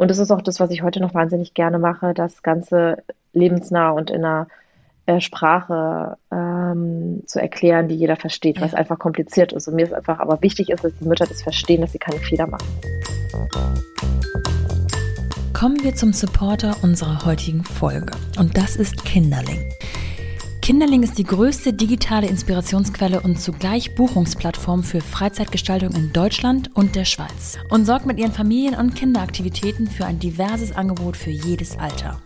[0.01, 3.91] Und das ist auch das, was ich heute noch wahnsinnig gerne mache, das Ganze lebensnah
[3.91, 4.47] und in einer
[5.05, 8.63] äh, Sprache ähm, zu erklären, die jeder versteht, ja.
[8.63, 9.67] was einfach kompliziert ist.
[9.67, 12.17] Und mir ist einfach aber wichtig ist, dass die Mütter das verstehen, dass sie keine
[12.17, 12.65] Fehler machen.
[15.53, 18.13] Kommen wir zum Supporter unserer heutigen Folge.
[18.39, 19.59] Und das ist Kinderling.
[20.71, 27.03] Kinderling ist die größte digitale Inspirationsquelle und zugleich Buchungsplattform für Freizeitgestaltung in Deutschland und der
[27.03, 32.21] Schweiz und sorgt mit ihren Familien- und Kinderaktivitäten für ein diverses Angebot für jedes Alter.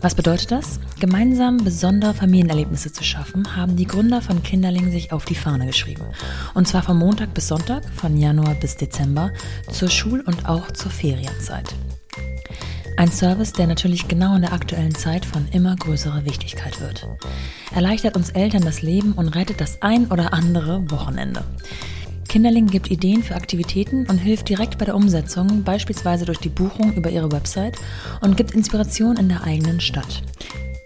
[0.00, 0.78] Was bedeutet das?
[1.00, 6.04] Gemeinsam besondere Familienerlebnisse zu schaffen, haben die Gründer von Kinderling sich auf die Fahne geschrieben.
[6.54, 9.32] Und zwar von Montag bis Sonntag, von Januar bis Dezember,
[9.72, 11.74] zur Schul- und auch zur Ferienzeit.
[12.98, 17.06] Ein Service, der natürlich genau in der aktuellen Zeit von immer größerer Wichtigkeit wird.
[17.74, 21.44] Erleichtert uns Eltern das Leben und rettet das ein oder andere Wochenende.
[22.26, 26.94] Kinderling gibt Ideen für Aktivitäten und hilft direkt bei der Umsetzung, beispielsweise durch die Buchung
[26.94, 27.76] über ihre Website
[28.22, 30.22] und gibt Inspiration in der eigenen Stadt.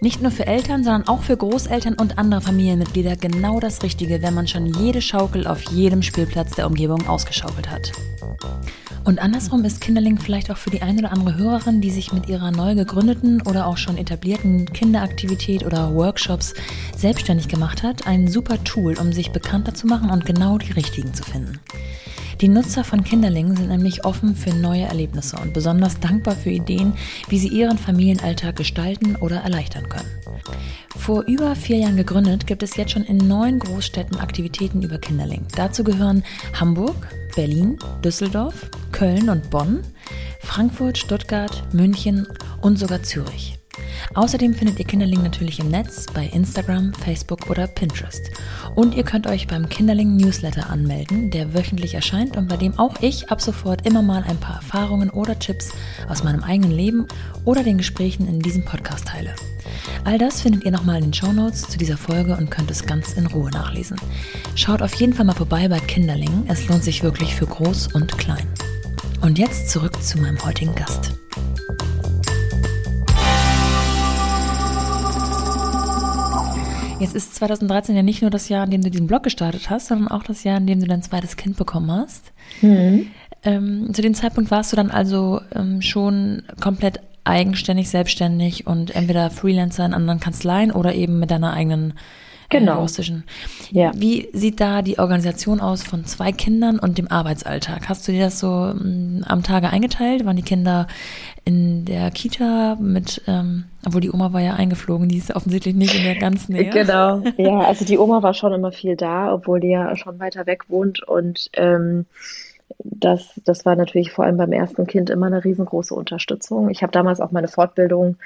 [0.03, 4.33] Nicht nur für Eltern, sondern auch für Großeltern und andere Familienmitglieder genau das Richtige, wenn
[4.33, 7.91] man schon jede Schaukel auf jedem Spielplatz der Umgebung ausgeschaukelt hat.
[9.03, 12.27] Und andersrum ist Kinderling vielleicht auch für die eine oder andere Hörerin, die sich mit
[12.27, 16.55] ihrer neu gegründeten oder auch schon etablierten Kinderaktivität oder Workshops
[16.97, 21.13] selbstständig gemacht hat, ein super Tool, um sich bekannter zu machen und genau die richtigen
[21.13, 21.59] zu finden.
[22.41, 26.93] Die Nutzer von Kinderling sind nämlich offen für neue Erlebnisse und besonders dankbar für Ideen,
[27.29, 30.09] wie sie ihren Familienalltag gestalten oder erleichtern können.
[30.97, 35.45] Vor über vier Jahren gegründet, gibt es jetzt schon in neun Großstädten Aktivitäten über Kinderling.
[35.55, 36.23] Dazu gehören
[36.59, 39.81] Hamburg, Berlin, Düsseldorf, Köln und Bonn,
[40.39, 42.25] Frankfurt, Stuttgart, München
[42.61, 43.60] und sogar Zürich.
[44.13, 48.29] Außerdem findet ihr Kinderling natürlich im Netz bei Instagram, Facebook oder Pinterest.
[48.75, 52.95] Und ihr könnt euch beim Kinderling Newsletter anmelden, der wöchentlich erscheint und bei dem auch
[53.01, 55.71] ich ab sofort immer mal ein paar Erfahrungen oder Tipps
[56.07, 57.07] aus meinem eigenen Leben
[57.45, 59.35] oder den Gesprächen in diesem Podcast teile.
[60.03, 62.85] All das findet ihr nochmal in den Show Notes zu dieser Folge und könnt es
[62.85, 63.97] ganz in Ruhe nachlesen.
[64.55, 66.45] Schaut auf jeden Fall mal vorbei bei Kinderling.
[66.47, 68.47] Es lohnt sich wirklich für groß und klein.
[69.21, 71.11] Und jetzt zurück zu meinem heutigen Gast.
[77.01, 79.87] Jetzt ist 2013 ja nicht nur das Jahr, in dem du diesen Blog gestartet hast,
[79.87, 82.31] sondern auch das Jahr, in dem du dein zweites Kind bekommen hast.
[82.61, 83.07] Mhm.
[83.43, 89.29] Ähm, zu dem Zeitpunkt warst du dann also ähm, schon komplett eigenständig, selbstständig und entweder
[89.29, 91.93] Freelancer in anderen Kanzleien oder eben mit deiner eigenen
[92.51, 92.85] äh, genau.
[93.71, 93.91] Ja.
[93.95, 97.89] Wie sieht da die Organisation aus von zwei Kindern und dem Arbeitsalltag?
[97.89, 100.25] Hast du dir das so m, mm, am Tage eingeteilt?
[100.25, 100.87] Waren die Kinder
[101.45, 105.95] in der Kita mit, ähm, obwohl die Oma war ja eingeflogen, die ist offensichtlich nicht
[105.95, 106.71] in der ganzen Nähe.
[106.81, 110.45] Genau, ja, also die Oma war schon immer viel da, obwohl die ja schon weiter
[110.45, 112.05] weg wohnt und ähm,
[112.83, 116.69] das, das war natürlich vor allem beim ersten Kind immer eine riesengroße Unterstützung.
[116.69, 118.17] Ich habe damals auch meine Fortbildung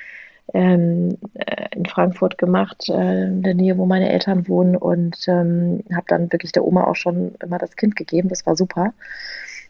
[0.53, 5.84] ähm, äh, in Frankfurt gemacht, äh, in der Nähe, wo meine Eltern wohnen und ähm,
[5.93, 8.29] habe dann wirklich der Oma auch schon immer das Kind gegeben.
[8.29, 8.93] Das war super.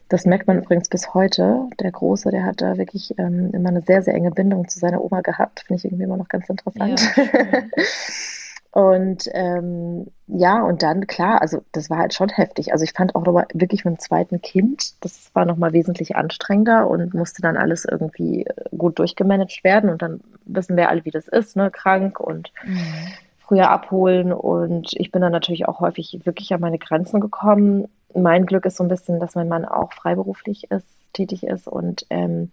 [0.08, 1.68] Das merkt man übrigens bis heute.
[1.80, 5.02] Der Große, der hat da wirklich ähm, immer eine sehr, sehr enge Bindung zu seiner
[5.02, 5.64] Oma gehabt.
[5.66, 7.00] Finde ich irgendwie immer noch ganz interessant.
[7.16, 7.24] Ja.
[8.76, 12.72] und ähm, ja, und dann, klar, also das war halt schon heftig.
[12.72, 16.88] Also ich fand auch nochmal wirklich mit dem zweiten Kind, das war nochmal wesentlich anstrengender
[16.88, 19.88] und musste dann alles irgendwie gut durchgemanagt werden.
[19.88, 21.70] Und dann wissen wir alle, wie das ist, ne?
[21.70, 23.06] Krank und mhm
[23.48, 27.86] früher abholen und ich bin dann natürlich auch häufig wirklich an meine Grenzen gekommen
[28.16, 32.06] mein Glück ist so ein bisschen, dass mein Mann auch freiberuflich ist, tätig ist und
[32.10, 32.50] ähm,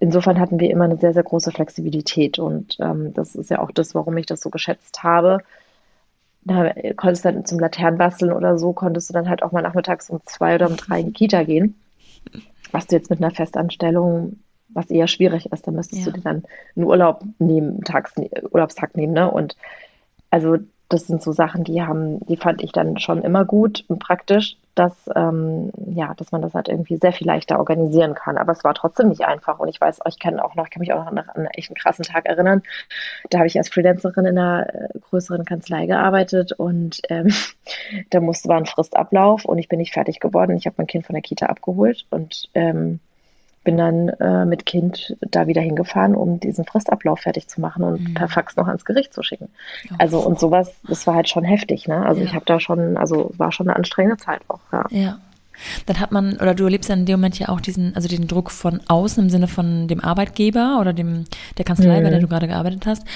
[0.00, 3.70] insofern hatten wir immer eine sehr, sehr große Flexibilität und ähm, das ist ja auch
[3.70, 5.38] das, warum ich das so geschätzt habe.
[6.44, 10.10] Da konntest du dann zum Laternenbasteln oder so, konntest du dann halt auch mal nachmittags
[10.10, 11.80] um zwei oder um drei in die Kita gehen.
[12.72, 16.10] Was du jetzt mit einer Festanstellung, was eher schwierig ist, da müsstest ja.
[16.10, 18.14] du dir dann einen Urlaub nehmen, Tags,
[18.50, 19.30] Urlaubstag nehmen, ne?
[19.30, 19.56] Und
[20.30, 20.56] also
[20.92, 24.56] das sind so Sachen, die haben, die fand ich dann schon immer gut und praktisch,
[24.74, 28.38] dass, ähm, ja, dass man das halt irgendwie sehr viel leichter organisieren kann.
[28.38, 29.58] Aber es war trotzdem nicht einfach.
[29.58, 31.74] Und ich weiß, ich kann auch noch, ich kann mich auch noch an einen echt
[31.74, 32.62] krassen Tag erinnern.
[33.30, 37.32] Da habe ich als Freelancerin in einer äh, größeren Kanzlei gearbeitet und ähm,
[38.10, 40.56] da musste war ein Fristablauf und ich bin nicht fertig geworden.
[40.56, 43.00] Ich habe mein Kind von der Kita abgeholt und ähm,
[43.64, 48.00] bin dann äh, mit Kind da wieder hingefahren, um diesen Fristablauf fertig zu machen und
[48.00, 48.14] mhm.
[48.14, 49.48] per Fax noch ans Gericht zu schicken.
[49.90, 49.94] Oh.
[49.98, 52.04] Also und sowas, das war halt schon heftig, ne?
[52.04, 52.26] Also ja.
[52.26, 54.84] ich habe da schon, also war schon eine anstrengende Zeit auch, ja.
[54.90, 55.18] Ja.
[55.86, 58.26] Dann hat man, oder du erlebst ja in dem Moment ja auch diesen, also den
[58.26, 61.24] Druck von außen im Sinne von dem Arbeitgeber oder dem,
[61.56, 62.04] der Kanzlei, mhm.
[62.04, 63.06] bei der du gerade gearbeitet hast.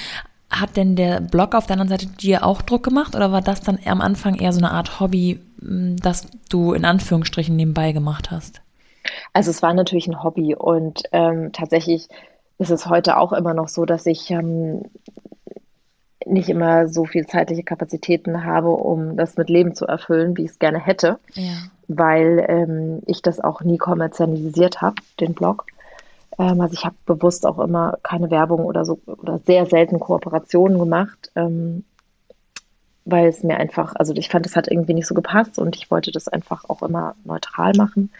[0.49, 3.59] Hat denn der Blog auf der anderen Seite dir auch Druck gemacht oder war das
[3.59, 8.61] dann am Anfang eher so eine Art Hobby, das du in Anführungsstrichen nebenbei gemacht hast?
[9.37, 12.07] Also es war natürlich ein Hobby und ähm, tatsächlich
[12.57, 14.85] ist es heute auch immer noch so, dass ich ähm,
[16.25, 20.49] nicht immer so viel zeitliche Kapazitäten habe, um das mit Leben zu erfüllen, wie ich
[20.49, 21.53] es gerne hätte, ja.
[21.87, 25.67] weil ähm, ich das auch nie kommerzialisiert habe, den Blog.
[26.39, 30.79] Ähm, also ich habe bewusst auch immer keine Werbung oder so oder sehr selten Kooperationen
[30.79, 31.83] gemacht, ähm,
[33.09, 35.89] weil es mir einfach, also ich fand, es hat irgendwie nicht so gepasst und ich
[35.89, 38.11] wollte das einfach auch immer neutral machen.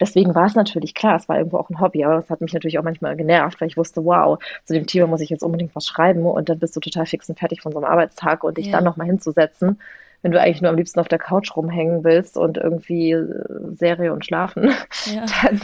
[0.00, 2.54] Deswegen war es natürlich klar, es war irgendwo auch ein Hobby, aber es hat mich
[2.54, 5.76] natürlich auch manchmal genervt, weil ich wusste, wow, zu dem Thema muss ich jetzt unbedingt
[5.76, 8.56] was schreiben und dann bist du total fix und fertig von so einem Arbeitstag und
[8.56, 8.72] dich ja.
[8.72, 9.78] dann nochmal hinzusetzen,
[10.22, 14.10] wenn du eigentlich nur am liebsten auf der Couch rumhängen willst und irgendwie äh, Serie
[14.14, 14.70] und schlafen,
[15.04, 15.26] ja.
[15.42, 15.60] dann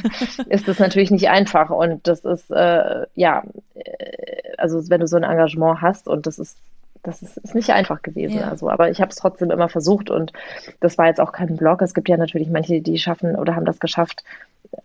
[0.51, 1.71] ist das natürlich nicht einfach.
[1.71, 3.43] Und das ist, äh, ja,
[3.75, 6.59] äh, also wenn du so ein Engagement hast und das ist
[7.07, 8.41] das ist, ist nicht einfach gewesen.
[8.41, 8.49] Ja.
[8.49, 10.33] Also, aber ich habe es trotzdem immer versucht und
[10.81, 11.83] das war jetzt auch kein Blog.
[11.83, 14.25] Es gibt ja natürlich manche, die schaffen oder haben das geschafft,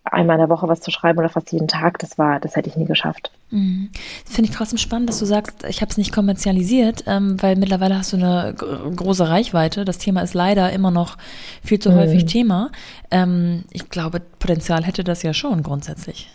[0.03, 1.99] einmal in der Woche was zu schreiben oder fast jeden Tag.
[1.99, 3.31] Das war, das hätte ich nie geschafft.
[3.49, 3.89] Mhm.
[4.25, 7.97] Finde ich trotzdem spannend, dass du sagst, ich habe es nicht kommerzialisiert, ähm, weil mittlerweile
[7.97, 9.85] hast du eine große Reichweite.
[9.85, 11.17] Das Thema ist leider immer noch
[11.63, 11.95] viel zu mhm.
[11.95, 12.71] häufig Thema.
[13.09, 16.29] Ähm, ich glaube, Potenzial hätte das ja schon grundsätzlich.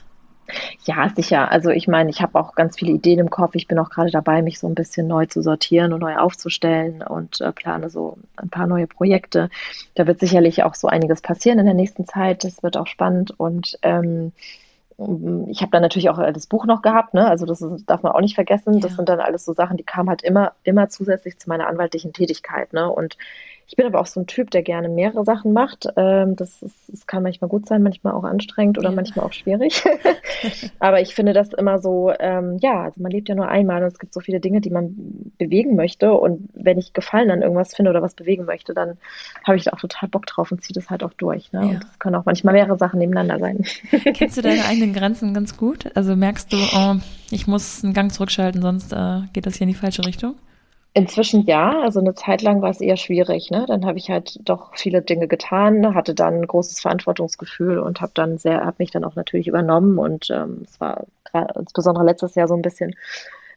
[0.87, 1.51] Ja, sicher.
[1.51, 3.57] Also ich meine, ich habe auch ganz viele Ideen im Kopf.
[3.57, 7.03] Ich bin auch gerade dabei, mich so ein bisschen neu zu sortieren und neu aufzustellen
[7.03, 9.51] und äh, plane so ein paar neue Projekte.
[9.97, 12.45] Da wird sicherlich auch so einiges passieren in der nächsten Zeit.
[12.45, 14.33] Das wird auch spannend und ähm,
[15.49, 17.29] ich habe dann natürlich auch äh, das Buch noch gehabt, ne?
[17.29, 18.75] Also das ist, darf man auch nicht vergessen.
[18.75, 18.81] Ja.
[18.81, 22.13] Das sind dann alles so Sachen, die kamen halt immer, immer zusätzlich zu meiner anwaltlichen
[22.13, 22.89] Tätigkeit, ne?
[22.89, 23.19] Und
[23.69, 25.89] ich bin aber auch so ein Typ, der gerne mehrere Sachen macht.
[25.97, 28.95] Ähm, das, ist, das kann manchmal gut sein, manchmal auch anstrengend oder ja.
[28.95, 29.83] manchmal auch schwierig.
[30.79, 33.89] aber ich finde das immer so, ähm, ja, also man lebt ja nur einmal und
[33.89, 34.95] es gibt so viele Dinge, die man
[35.37, 36.13] bewegen möchte.
[36.13, 38.99] Und wenn ich Gefallen an irgendwas finde oder was bewegen möchte, dann
[39.45, 41.53] habe ich da auch total Bock drauf und ziehe das halt auch durch.
[41.53, 41.61] Ne?
[41.61, 41.69] Ja.
[41.71, 43.65] Und das können auch manchmal mehrere Sachen nebeneinander sein.
[44.15, 45.91] Kennst du deine eigenen Grenzen ganz gut?
[45.97, 46.95] Also merkst du, oh,
[47.33, 50.37] ich muss einen Gang zurückschalten, sonst äh, geht das hier in die falsche Richtung?
[50.97, 53.51] Inzwischen ja, also eine Zeit lang war es eher schwierig.
[53.51, 53.67] Ne?
[53.69, 58.13] Dann habe ich halt doch viele Dinge getan, hatte dann ein großes Verantwortungsgefühl und habe
[58.15, 61.05] dann sehr, habe mich dann auch natürlich übernommen und ähm, es war
[61.55, 62.95] insbesondere letztes Jahr so ein bisschen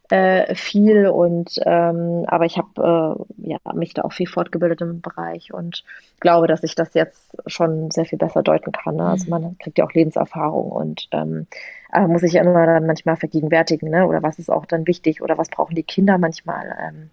[0.10, 5.02] äh, viel und ähm, aber ich habe äh, ja, mich da auch viel fortgebildet im
[5.02, 5.84] Bereich und
[6.20, 8.96] glaube, dass ich das jetzt schon sehr viel besser deuten kann.
[8.96, 9.06] Ne?
[9.06, 9.30] Also mhm.
[9.30, 11.48] man kriegt ja auch Lebenserfahrung und ähm,
[11.92, 14.08] aber muss ich ja immer dann manchmal vergegenwärtigen, ne?
[14.08, 16.76] Oder was ist auch dann wichtig oder was brauchen die Kinder manchmal?
[16.80, 17.10] Ähm,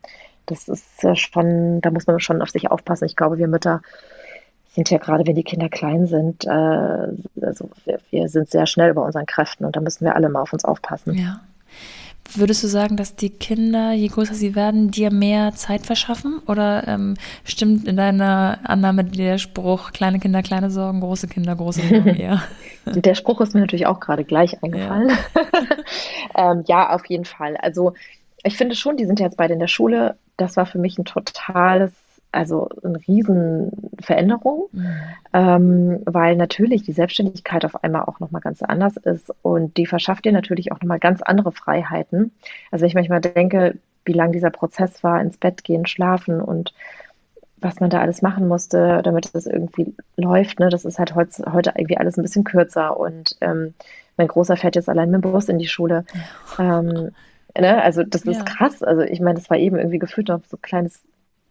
[0.47, 3.07] das ist äh, schon, da muss man schon auf sich aufpassen.
[3.07, 3.83] Ich glaube, wir Mütter
[4.69, 8.91] sind ja gerade, wenn die Kinder klein sind, äh, also wir, wir sind sehr schnell
[8.91, 11.15] über unseren Kräften und da müssen wir alle mal auf uns aufpassen.
[11.15, 11.41] Ja.
[12.39, 16.41] Würdest du sagen, dass die Kinder, je größer sie werden, dir mehr Zeit verschaffen?
[16.47, 21.83] Oder ähm, stimmt in deiner Annahme der Spruch, kleine Kinder, kleine Sorgen, große Kinder, große
[21.83, 22.43] Sorgen eher?
[22.87, 25.11] der Spruch ist mir natürlich auch gerade gleich eingefallen.
[26.35, 26.53] Ja.
[26.53, 27.57] ähm, ja, auf jeden Fall.
[27.57, 27.95] Also
[28.45, 30.17] ich finde schon, die sind jetzt beide in der Schule.
[30.37, 31.93] Das war für mich ein totales
[32.33, 34.87] also eine Riesenveränderung, mhm.
[35.33, 40.25] ähm, weil natürlich die Selbstständigkeit auf einmal auch nochmal ganz anders ist und die verschafft
[40.25, 42.33] dir natürlich auch nochmal ganz andere Freiheiten.
[42.71, 46.75] Also ich manchmal denke, wie lang dieser Prozess war, ins Bett gehen, schlafen und
[47.59, 50.61] was man da alles machen musste, damit das irgendwie läuft.
[50.61, 50.69] Ne?
[50.69, 53.75] Das ist halt heutz, heute irgendwie alles ein bisschen kürzer und ähm,
[54.17, 56.05] mein Großer fährt jetzt allein mit dem Bus in die Schule.
[56.59, 56.81] Ja.
[56.81, 57.11] Ähm,
[57.59, 57.83] ne?
[57.83, 58.45] Also das ist ja.
[58.45, 58.83] krass.
[58.83, 61.03] Also ich meine, das war eben irgendwie gefühlt noch so ein kleines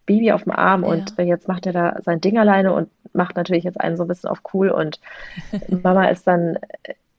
[0.06, 0.90] Baby auf dem Arm ja.
[0.90, 4.08] und jetzt macht er da sein Ding alleine und macht natürlich jetzt einen so ein
[4.08, 5.00] bisschen auf cool und
[5.84, 6.58] Mama ist dann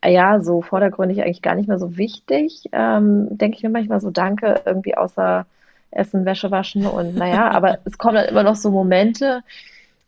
[0.00, 2.68] äh, ja so vordergründig eigentlich gar nicht mehr so wichtig.
[2.72, 5.46] Ähm, Denke ich mir manchmal so, danke, irgendwie außer
[5.90, 9.42] Essen, Wäsche waschen und naja, aber es kommen dann immer noch so Momente,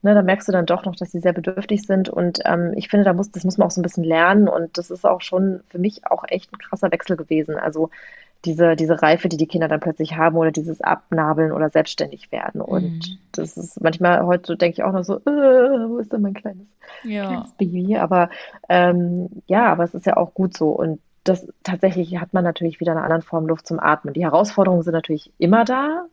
[0.03, 2.89] ne, da merkst du dann doch noch, dass sie sehr bedürftig sind und ähm, ich
[2.89, 5.23] finde, da muss, das muss man auch so ein bisschen lernen und das ist auch
[5.23, 7.57] schon für mich auch echt ein krasser Wechsel gewesen.
[7.57, 7.91] Also
[8.45, 12.61] diese, diese Reife, die die Kinder dann plötzlich haben oder dieses Abnabeln oder selbstständig werden.
[12.61, 13.19] Und mhm.
[13.33, 16.67] das ist manchmal heute denke ich auch noch so, äh, wo ist denn mein kleines,
[17.03, 17.27] ja.
[17.27, 17.97] kleines Baby?
[17.97, 18.31] Aber
[18.69, 20.71] ähm, ja, aber es ist ja auch gut so.
[20.71, 24.15] Und das tatsächlich hat man natürlich wieder eine andere Form Luft zum Atmen.
[24.15, 26.07] Die Herausforderungen sind natürlich immer da,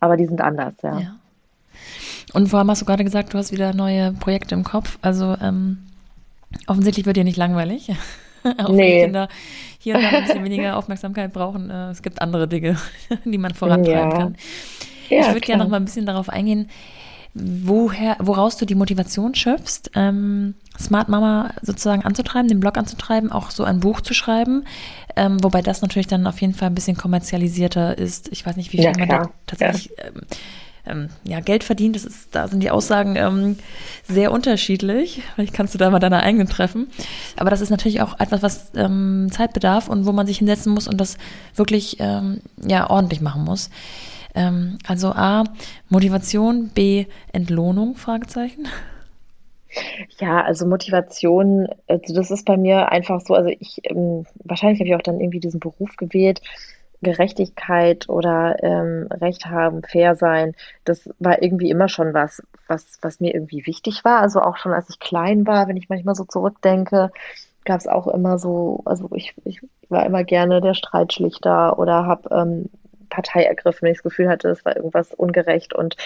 [0.00, 0.98] aber die sind anders, ja.
[0.98, 1.16] ja.
[2.34, 4.98] Und vor allem hast du gerade gesagt, du hast wieder neue Projekte im Kopf.
[5.00, 5.78] Also ähm,
[6.66, 7.92] offensichtlich wird dir nicht langweilig.
[8.58, 8.98] auch nee.
[8.98, 9.28] die Kinder
[9.78, 11.70] hier und da ein bisschen weniger Aufmerksamkeit brauchen.
[11.70, 12.76] Äh, es gibt andere Dinge,
[13.24, 14.16] die man vorantreiben ja.
[14.16, 14.36] kann.
[15.08, 16.68] Ja, ich würde gerne noch mal ein bisschen darauf eingehen,
[17.34, 23.50] woher, woraus du die Motivation schöpfst, ähm, Smart Mama sozusagen anzutreiben, den Blog anzutreiben, auch
[23.50, 24.64] so ein Buch zu schreiben,
[25.16, 28.30] ähm, wobei das natürlich dann auf jeden Fall ein bisschen kommerzialisierter ist.
[28.32, 30.22] Ich weiß nicht, wie viel ja, man da tatsächlich ähm,
[30.86, 31.96] ähm, ja, Geld verdient.
[31.96, 33.58] Das ist, da sind die Aussagen ähm,
[34.04, 35.22] sehr unterschiedlich.
[35.34, 36.88] Vielleicht kannst du da mal deine eigenen treffen.
[37.36, 40.72] Aber das ist natürlich auch etwas, was ähm, Zeit bedarf und wo man sich hinsetzen
[40.72, 41.18] muss und das
[41.54, 43.70] wirklich ähm, ja, ordentlich machen muss.
[44.34, 45.44] Ähm, also A,
[45.88, 48.68] Motivation, B, Entlohnung, Fragezeichen.
[50.18, 54.88] Ja, also Motivation, also das ist bei mir einfach so, also ich, ähm, wahrscheinlich habe
[54.88, 56.40] ich auch dann irgendwie diesen Beruf gewählt,
[57.02, 63.20] Gerechtigkeit oder ähm, Recht haben, fair sein, das war irgendwie immer schon was, was, was
[63.20, 64.20] mir irgendwie wichtig war.
[64.20, 67.10] Also auch schon als ich klein war, wenn ich manchmal so zurückdenke,
[67.64, 72.34] gab es auch immer so, also ich, ich war immer gerne der Streitschlichter oder habe
[72.34, 72.70] ähm,
[73.10, 75.96] Partei ergriffen, wenn ich das Gefühl hatte, es war irgendwas ungerecht und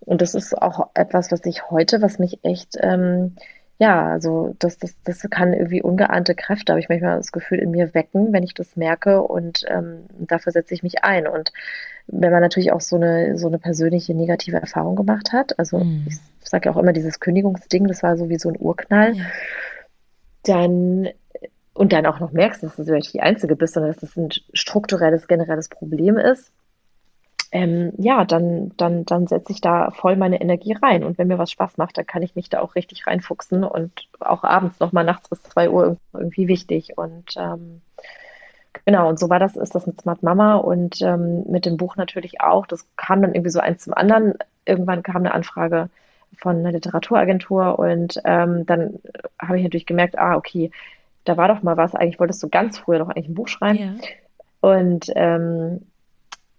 [0.00, 3.34] und das ist auch etwas, was ich heute, was mich echt ähm,
[3.78, 7.70] ja, also das, das, das kann irgendwie ungeahnte Kräfte, habe ich manchmal das Gefühl, in
[7.70, 11.26] mir wecken, wenn ich das merke und ähm, dafür setze ich mich ein.
[11.26, 11.52] Und
[12.06, 16.06] wenn man natürlich auch so eine, so eine persönliche negative Erfahrung gemacht hat, also mhm.
[16.08, 19.24] ich sage ja auch immer, dieses Kündigungsding, das war so wie so ein Urknall, ja.
[20.44, 21.08] dann
[21.74, 24.30] und dann auch noch merkst, dass du nicht die Einzige bist, sondern dass das ein
[24.54, 26.50] strukturelles, generelles Problem ist,
[27.56, 31.04] ähm, ja, dann, dann, dann setze ich da voll meine Energie rein.
[31.04, 34.08] Und wenn mir was Spaß macht, dann kann ich mich da auch richtig reinfuchsen und
[34.20, 36.98] auch abends nochmal nachts bis zwei Uhr irgendwie wichtig.
[36.98, 37.80] Und ähm,
[38.84, 41.96] genau, und so war das, ist das mit Smart Mama und ähm, mit dem Buch
[41.96, 42.66] natürlich auch.
[42.66, 44.34] Das kam dann irgendwie so eins zum anderen.
[44.66, 45.88] Irgendwann kam eine Anfrage
[46.36, 48.98] von einer Literaturagentur und ähm, dann
[49.40, 50.70] habe ich natürlich gemerkt, ah, okay,
[51.24, 51.94] da war doch mal was.
[51.94, 53.78] Eigentlich wolltest du ganz früher noch eigentlich ein Buch schreiben.
[53.78, 53.94] Ja.
[54.60, 55.86] Und ähm,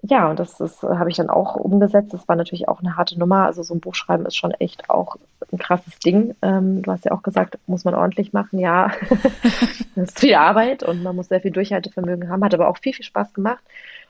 [0.04, 2.14] ja, und das, das habe ich dann auch umgesetzt.
[2.14, 3.46] Das war natürlich auch eine harte Nummer.
[3.46, 5.18] Also so ein Buch schreiben ist schon echt auch
[5.52, 6.36] ein krasses Ding.
[6.42, 8.60] Ähm, du hast ja auch gesagt, muss man ordentlich machen.
[8.60, 8.92] Ja,
[9.96, 12.44] das ist viel Arbeit und man muss sehr viel Durchhaltevermögen haben.
[12.44, 13.64] Hat aber auch viel, viel Spaß gemacht.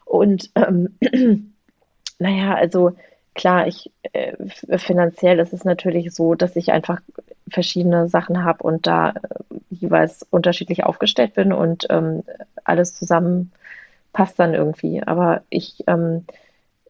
[0.04, 0.98] Und ähm,
[2.20, 2.94] naja, also
[3.34, 4.36] klar, ich äh,
[4.78, 7.00] finanziell ist es natürlich so, dass ich einfach
[7.50, 9.14] verschiedene Sachen habe und da äh,
[9.70, 12.24] jeweils unterschiedlich aufgestellt bin und ähm,
[12.66, 13.52] alles zusammen
[14.18, 15.04] passt dann irgendwie.
[15.04, 16.26] Aber ich, ähm,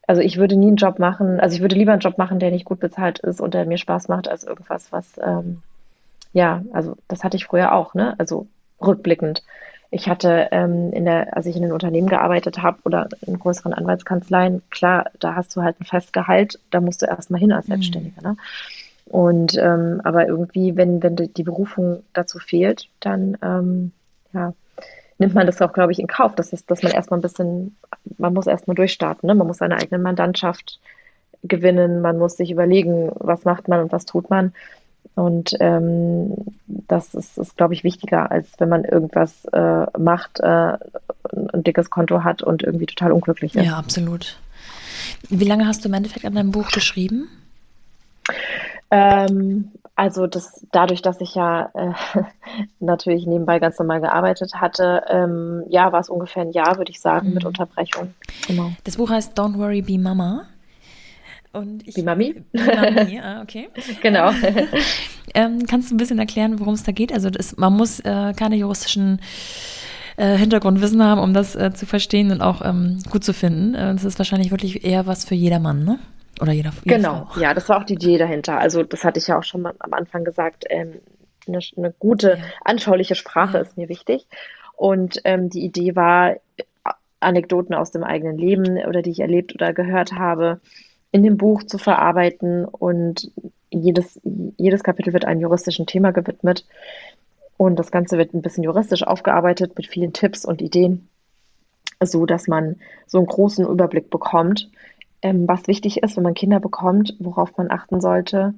[0.08, 2.52] also ich würde nie einen Job machen, also ich würde lieber einen Job machen, der
[2.52, 5.62] nicht gut bezahlt ist und der mir Spaß macht, als irgendwas, was, ähm,
[6.32, 8.16] ja, also das hatte ich früher auch, ne?
[8.18, 8.48] Also
[8.82, 9.44] rückblickend.
[9.92, 13.74] Ich hatte ähm, in der, als ich in den Unternehmen gearbeitet habe oder in größeren
[13.74, 17.74] Anwaltskanzleien, klar, da hast du halt ein Festgehalt, da musst du erstmal hin als mhm.
[17.74, 18.22] Selbstständiger.
[18.22, 18.28] Mhm.
[18.28, 18.38] Ne?
[19.04, 23.92] Und ähm, aber irgendwie, wenn, wenn die Berufung dazu fehlt, dann ähm,
[24.32, 24.54] ja,
[25.20, 26.36] nimmt man das auch, glaube ich, in Kauf.
[26.36, 27.78] Das ist, dass man erstmal ein bisschen,
[28.18, 29.36] man muss erstmal durchstarten, ne?
[29.36, 30.80] Man muss seine eigene Mandantschaft
[31.44, 34.54] gewinnen, man muss sich überlegen, was macht man und was tut man.
[35.16, 36.36] Und ähm,
[36.68, 40.78] das ist, ist glaube ich, wichtiger, als wenn man irgendwas äh, macht, äh,
[41.54, 43.66] ein dickes Konto hat und irgendwie total unglücklich ist.
[43.66, 44.38] Ja, absolut.
[45.30, 47.30] Wie lange hast du im Endeffekt an deinem Buch geschrieben?
[48.92, 51.92] Ähm, also das, dadurch, dass ich ja äh,
[52.80, 57.02] natürlich nebenbei ganz normal gearbeitet hatte, ähm, ja, war es ungefähr ein Jahr, würde ich
[57.02, 57.34] sagen, mhm.
[57.34, 58.14] mit Unterbrechung.
[58.48, 58.72] Genau.
[58.84, 60.44] Das Buch heißt Don't Worry, Be Mama.
[61.52, 62.36] Und ich, Be Mami?
[62.52, 63.70] Be Mami, ah, okay.
[64.02, 64.30] genau.
[65.34, 67.12] ähm, kannst du ein bisschen erklären, worum es da geht?
[67.12, 69.20] Also das, man muss äh, keine juristischen
[70.18, 73.74] äh, Hintergrundwissen haben, um das äh, zu verstehen und auch ähm, gut zu finden.
[73.74, 75.98] Äh, das ist wahrscheinlich wirklich eher was für jedermann, ne?
[76.42, 77.42] Oder jeder, jede Genau, Frau.
[77.42, 78.60] ja, das war auch die Idee dahinter.
[78.60, 80.66] Also das hatte ich ja auch schon mal am Anfang gesagt.
[80.70, 81.00] Ähm,
[81.48, 83.64] eine, eine, gute, anschauliche Sprache ja.
[83.64, 84.28] ist mir wichtig.
[84.76, 86.36] Und ähm, die Idee war,
[87.20, 90.60] Anekdoten aus dem eigenen Leben oder die ich erlebt oder gehört habe,
[91.12, 92.66] in dem Buch zu verarbeiten.
[92.66, 93.32] Und
[93.70, 94.20] jedes,
[94.58, 96.66] jedes Kapitel wird einem juristischen Thema gewidmet.
[97.58, 101.08] Und das Ganze wird ein bisschen juristisch aufgearbeitet mit vielen Tipps und Ideen,
[102.04, 102.76] so dass man
[103.08, 104.70] so einen großen Überblick bekommt
[105.22, 108.54] ähm, was wichtig ist, wenn man Kinder bekommt, worauf man achten sollte,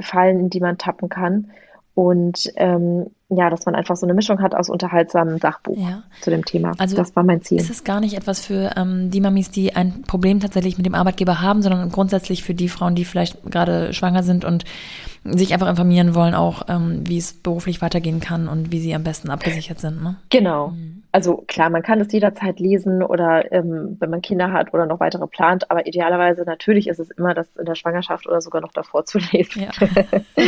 [0.00, 1.50] Fallen, in die man tappen kann.
[1.94, 6.02] Und ähm, ja, dass man einfach so eine Mischung hat aus unterhaltsamem Sachbuch ja.
[6.20, 6.72] zu dem Thema.
[6.78, 7.58] Also das war mein Ziel.
[7.58, 10.94] Ist es gar nicht etwas für ähm, die Mamis, die ein Problem tatsächlich mit dem
[10.94, 14.64] Arbeitgeber haben, sondern grundsätzlich für die Frauen, die vielleicht gerade schwanger sind und
[15.24, 19.04] sich einfach informieren wollen, auch ähm, wie es beruflich weitergehen kann und wie sie am
[19.04, 20.02] besten abgesichert sind.
[20.02, 20.16] Ne?
[20.30, 20.68] Genau.
[20.68, 24.86] Mhm also klar, man kann es jederzeit lesen oder ähm, wenn man Kinder hat oder
[24.86, 28.60] noch weitere plant, aber idealerweise natürlich ist es immer, das in der Schwangerschaft oder sogar
[28.60, 29.62] noch davor zu lesen.
[29.62, 29.70] Ja.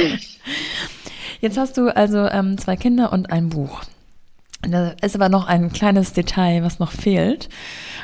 [1.41, 3.83] Jetzt hast du also ähm, zwei Kinder und ein Buch.
[4.63, 7.49] Da ist aber noch ein kleines Detail, was noch fehlt,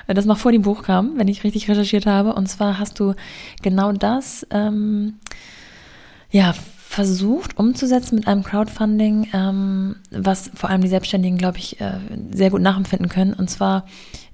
[0.09, 2.33] das noch vor dem Buch kam, wenn ich richtig recherchiert habe.
[2.33, 3.15] Und zwar hast du
[3.63, 5.21] genau das, ähm,
[6.31, 6.55] ja,
[6.89, 11.99] versucht umzusetzen mit einem Crowdfunding, ähm, was vor allem die Selbstständigen, glaube ich, äh,
[12.33, 13.35] sehr gut nachempfinden können.
[13.35, 13.85] Und zwar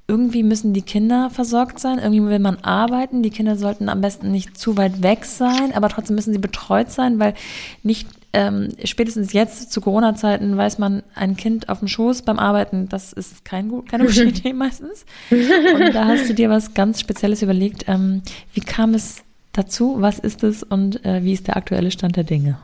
[0.06, 3.22] irgendwie müssen die Kinder versorgt sein, irgendwie will man arbeiten.
[3.22, 6.90] Die Kinder sollten am besten nicht zu weit weg sein, aber trotzdem müssen sie betreut
[6.90, 7.34] sein, weil
[7.82, 12.88] nicht ähm, spätestens jetzt zu Corona-Zeiten weiß man, ein Kind auf dem Schoß beim Arbeiten,
[12.88, 15.06] das ist kein, keine gute Idee meistens.
[15.30, 17.84] Und da hast du dir was ganz Spezielles überlegt.
[17.88, 19.22] Ähm, wie kam es
[19.58, 19.96] dazu?
[20.00, 22.58] Was ist es und äh, wie ist der aktuelle Stand der Dinge?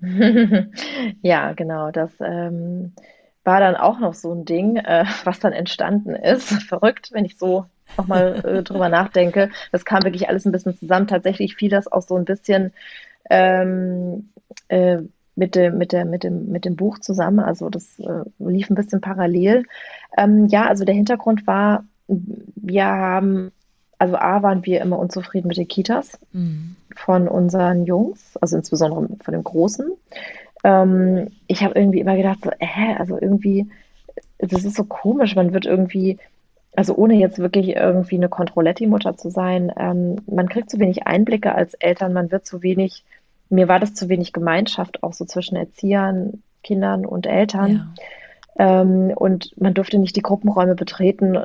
[1.22, 1.90] ja, genau.
[1.90, 2.92] Das ähm,
[3.44, 6.48] war dann auch noch so ein Ding, äh, was dann entstanden ist.
[6.68, 9.50] Verrückt, wenn ich so nochmal äh, drüber nachdenke.
[9.70, 11.06] Das kam wirklich alles ein bisschen zusammen.
[11.06, 12.72] Tatsächlich fiel das auch so ein bisschen
[13.30, 14.30] ähm,
[14.68, 14.98] äh,
[15.34, 17.40] mit, dem, mit, der, mit, dem, mit dem Buch zusammen.
[17.40, 19.64] Also das äh, lief ein bisschen parallel.
[20.16, 23.52] Ähm, ja, also der Hintergrund war, wir haben,
[24.02, 26.74] also A, waren wir immer unzufrieden mit den Kitas mhm.
[26.96, 29.92] von unseren Jungs, also insbesondere von dem Großen.
[30.64, 33.70] Ähm, ich habe irgendwie immer gedacht, so, äh, also irgendwie,
[34.38, 36.18] das ist so komisch, man wird irgendwie,
[36.74, 41.54] also ohne jetzt wirklich irgendwie eine Controletti-Mutter zu sein, ähm, man kriegt zu wenig Einblicke
[41.54, 43.04] als Eltern, man wird zu wenig,
[43.50, 47.72] mir war das zu wenig Gemeinschaft auch so zwischen Erziehern, Kindern und Eltern.
[47.72, 48.02] Ja.
[48.58, 51.38] Ähm, und man durfte nicht die Gruppenräume betreten,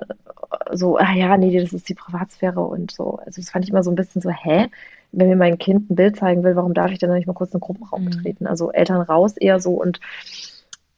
[0.72, 3.20] so, ah ja, nee, das ist die Privatsphäre und so.
[3.26, 4.68] Also das fand ich immer so ein bisschen so, hä?
[5.12, 7.54] wenn mir mein Kind ein Bild zeigen will, warum darf ich denn nicht mal kurz
[7.54, 8.10] einen Gruppenraum mhm.
[8.10, 8.48] betreten?
[8.48, 10.00] Also Eltern raus eher so und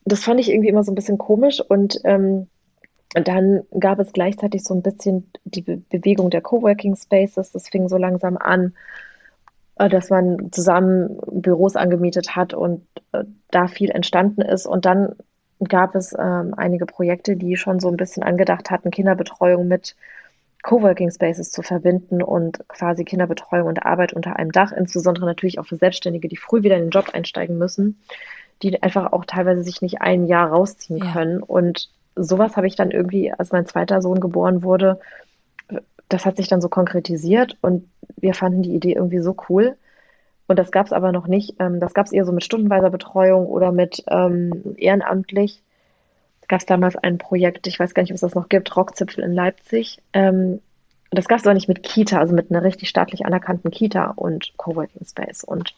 [0.06, 2.48] das fand ich irgendwie immer so ein bisschen komisch und ähm,
[3.14, 7.52] dann gab es gleichzeitig so ein bisschen die Be Bewegung der Coworking Spaces.
[7.52, 8.74] Das fing so langsam an,
[9.78, 14.68] äh, dass man zusammen Büros angemietet hat und äh, da viel entstanden ist.
[14.68, 15.16] Und dann
[15.68, 19.96] gab es ähm, einige Projekte, die schon so ein bisschen angedacht hatten, Kinderbetreuung mit
[20.64, 25.66] Coworking Spaces zu verbinden und quasi Kinderbetreuung und Arbeit unter einem Dach, insbesondere natürlich auch
[25.66, 28.02] für Selbstständige, die früh wieder in den Job einsteigen müssen,
[28.62, 31.12] die einfach auch teilweise sich nicht ein Jahr rausziehen ja.
[31.12, 31.42] können.
[31.42, 35.00] Und sowas habe ich dann irgendwie, als mein zweiter Sohn geboren wurde,
[36.10, 37.88] das hat sich dann so konkretisiert und
[38.18, 39.78] wir fanden die Idee irgendwie so cool.
[40.50, 41.56] Und das gab es aber noch nicht.
[41.60, 45.62] Ähm, das gab es eher so mit stundenweiser Betreuung oder mit ähm, ehrenamtlich
[46.50, 49.34] gab damals ein Projekt, ich weiß gar nicht, ob es das noch gibt, Rockzipfel in
[49.34, 50.00] Leipzig.
[50.12, 50.60] Ähm,
[51.12, 54.52] das gab es aber nicht mit Kita, also mit einer richtig staatlich anerkannten Kita und
[54.58, 55.44] Coworking Space.
[55.44, 55.74] Und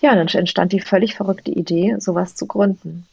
[0.00, 3.06] ja, dann entstand die völlig verrückte Idee, sowas zu gründen.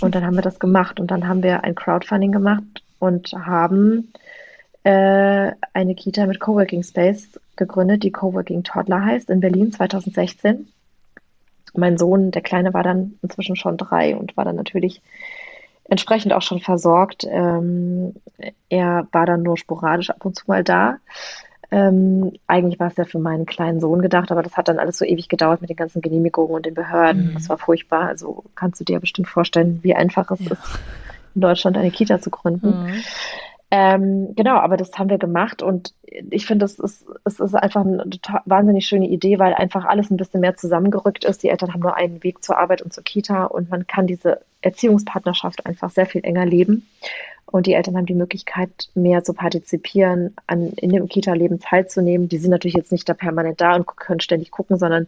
[0.00, 2.62] Und dann haben wir das gemacht und dann haben wir ein Crowdfunding gemacht
[3.00, 4.12] und haben
[4.84, 10.68] äh, eine Kita mit Coworking Space gegründet, die Coworking Toddler heißt, in Berlin 2016.
[11.74, 15.02] Mein Sohn, der Kleine, war dann inzwischen schon drei und war dann natürlich
[15.84, 17.26] entsprechend auch schon versorgt.
[17.28, 18.14] Ähm,
[18.68, 20.98] er war dann nur sporadisch ab und zu mal da.
[21.70, 24.96] Ähm, eigentlich war es ja für meinen kleinen Sohn gedacht, aber das hat dann alles
[24.96, 27.28] so ewig gedauert mit den ganzen Genehmigungen und den Behörden.
[27.28, 27.34] Mhm.
[27.34, 28.06] Das war furchtbar.
[28.08, 30.52] Also kannst du dir bestimmt vorstellen, wie einfach es ja.
[30.52, 30.78] ist,
[31.34, 32.84] in Deutschland eine Kita zu gründen.
[32.84, 33.02] Mhm.
[33.70, 35.92] Ähm, genau, aber das haben wir gemacht und
[36.30, 40.10] ich finde, es ist, es ist einfach eine total, wahnsinnig schöne Idee, weil einfach alles
[40.10, 41.42] ein bisschen mehr zusammengerückt ist.
[41.42, 44.40] Die Eltern haben nur einen Weg zur Arbeit und zur Kita und man kann diese
[44.62, 46.88] Erziehungspartnerschaft einfach sehr viel enger leben.
[47.50, 52.28] Und die Eltern haben die Möglichkeit, mehr zu partizipieren, an, in dem Kita-Leben teilzunehmen.
[52.28, 55.06] Die sind natürlich jetzt nicht da permanent da und können ständig gucken, sondern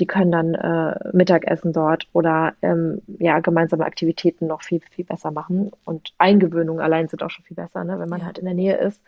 [0.00, 5.30] die können dann äh, Mittagessen dort oder ähm, ja, gemeinsame Aktivitäten noch viel, viel besser
[5.30, 5.70] machen.
[5.84, 8.26] Und Eingewöhnung allein sind auch schon viel besser, ne, wenn man ja.
[8.26, 9.00] halt in der Nähe ist.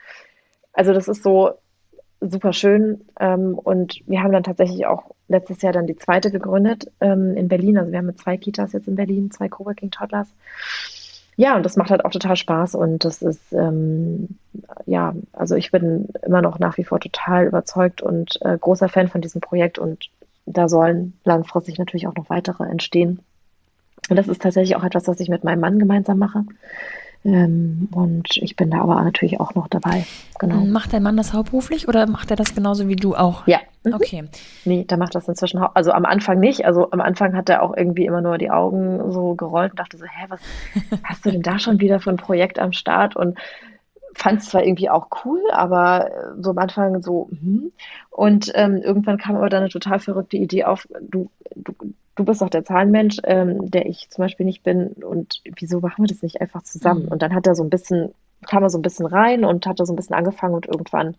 [0.73, 1.53] Also das ist so
[2.21, 3.01] super schön.
[3.19, 7.49] Ähm, und wir haben dann tatsächlich auch letztes Jahr dann die zweite gegründet ähm, in
[7.49, 7.79] Berlin.
[7.79, 10.29] Also wir haben mit zwei Kitas jetzt in Berlin, zwei Coworking Toddlers.
[11.37, 14.37] Ja, und das macht halt auch total Spaß und das ist, ähm,
[14.85, 19.09] ja, also ich bin immer noch nach wie vor total überzeugt und äh, großer Fan
[19.09, 20.11] von diesem Projekt und
[20.47, 23.21] da sollen langfristig natürlich auch noch weitere entstehen.
[24.09, 26.45] Und das ist tatsächlich auch etwas, was ich mit meinem Mann gemeinsam mache.
[27.25, 30.05] Ähm, und ich bin da aber natürlich auch noch dabei.
[30.41, 30.65] Genau.
[30.65, 33.47] Macht dein Mann das hauptberuflich oder macht er das genauso wie du auch?
[33.47, 33.61] Ja.
[33.85, 33.95] Mhm.
[33.95, 34.25] Okay.
[34.65, 36.65] Nee, der macht das inzwischen, also am Anfang nicht.
[36.65, 39.99] Also am Anfang hat er auch irgendwie immer nur die Augen so gerollt und dachte
[39.99, 40.41] so, hä, was
[41.05, 43.15] hast du denn da schon wieder für ein Projekt am Start?
[43.15, 43.39] Und
[44.15, 47.73] fand es zwar irgendwie auch cool, aber so am Anfang so, hm.
[48.11, 51.73] Und ähm, irgendwann kam aber dann eine total verrückte Idee auf, du, du,
[52.15, 56.05] du bist doch der Zahlenmensch, ähm, der ich zum Beispiel nicht bin und wieso machen
[56.05, 57.05] wir das nicht einfach zusammen?
[57.05, 57.13] Mhm.
[57.13, 58.15] Und dann hat er so ein bisschen,
[58.47, 61.17] kam er so ein bisschen rein und hat da so ein bisschen angefangen und irgendwann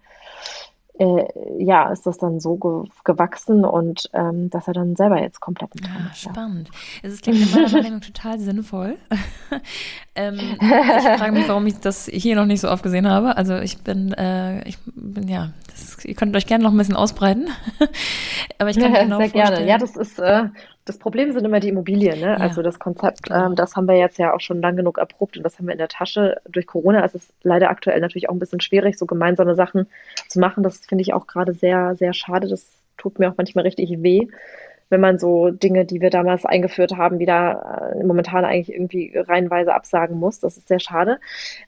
[1.00, 1.26] äh,
[1.58, 5.74] ja, ist das dann so ge gewachsen und ähm, dass er dann selber jetzt komplett
[5.74, 6.70] mit ah, Spannend.
[7.02, 7.10] Ja.
[7.10, 8.98] Es klingt in meiner Wahrnehmung total sinnvoll.
[10.16, 13.38] ähm, ich frage mich, warum ich das hier noch nicht so oft gesehen habe.
[13.38, 16.96] Also ich bin, äh, ich bin ja, das, ihr könnt euch gerne noch ein bisschen
[16.96, 17.48] ausbreiten.
[18.60, 19.66] Aber ich kann ja, genau sehr vorstellen.
[19.66, 19.70] gerne.
[19.70, 20.44] Ja, das ist äh,
[20.86, 22.32] das Problem sind immer die Immobilien, ne?
[22.32, 22.36] Ja.
[22.36, 23.48] Also das Konzept, genau.
[23.48, 25.72] ähm, das haben wir jetzt ja auch schon lang genug erprobt und das haben wir
[25.72, 26.38] in der Tasche.
[26.50, 29.88] Durch Corona ist es leider aktuell natürlich auch ein bisschen schwierig, so gemeinsame Sachen
[30.28, 30.64] zu machen.
[30.64, 32.48] Das finde ich auch gerade sehr, sehr schade.
[32.48, 32.66] Das
[32.98, 34.28] tut mir auch manchmal richtig weh,
[34.90, 39.74] wenn man so Dinge, die wir damals eingeführt haben, wieder äh, momentan eigentlich irgendwie reihenweise
[39.74, 40.42] absagen muss.
[40.42, 41.20] Das ist sehr schade.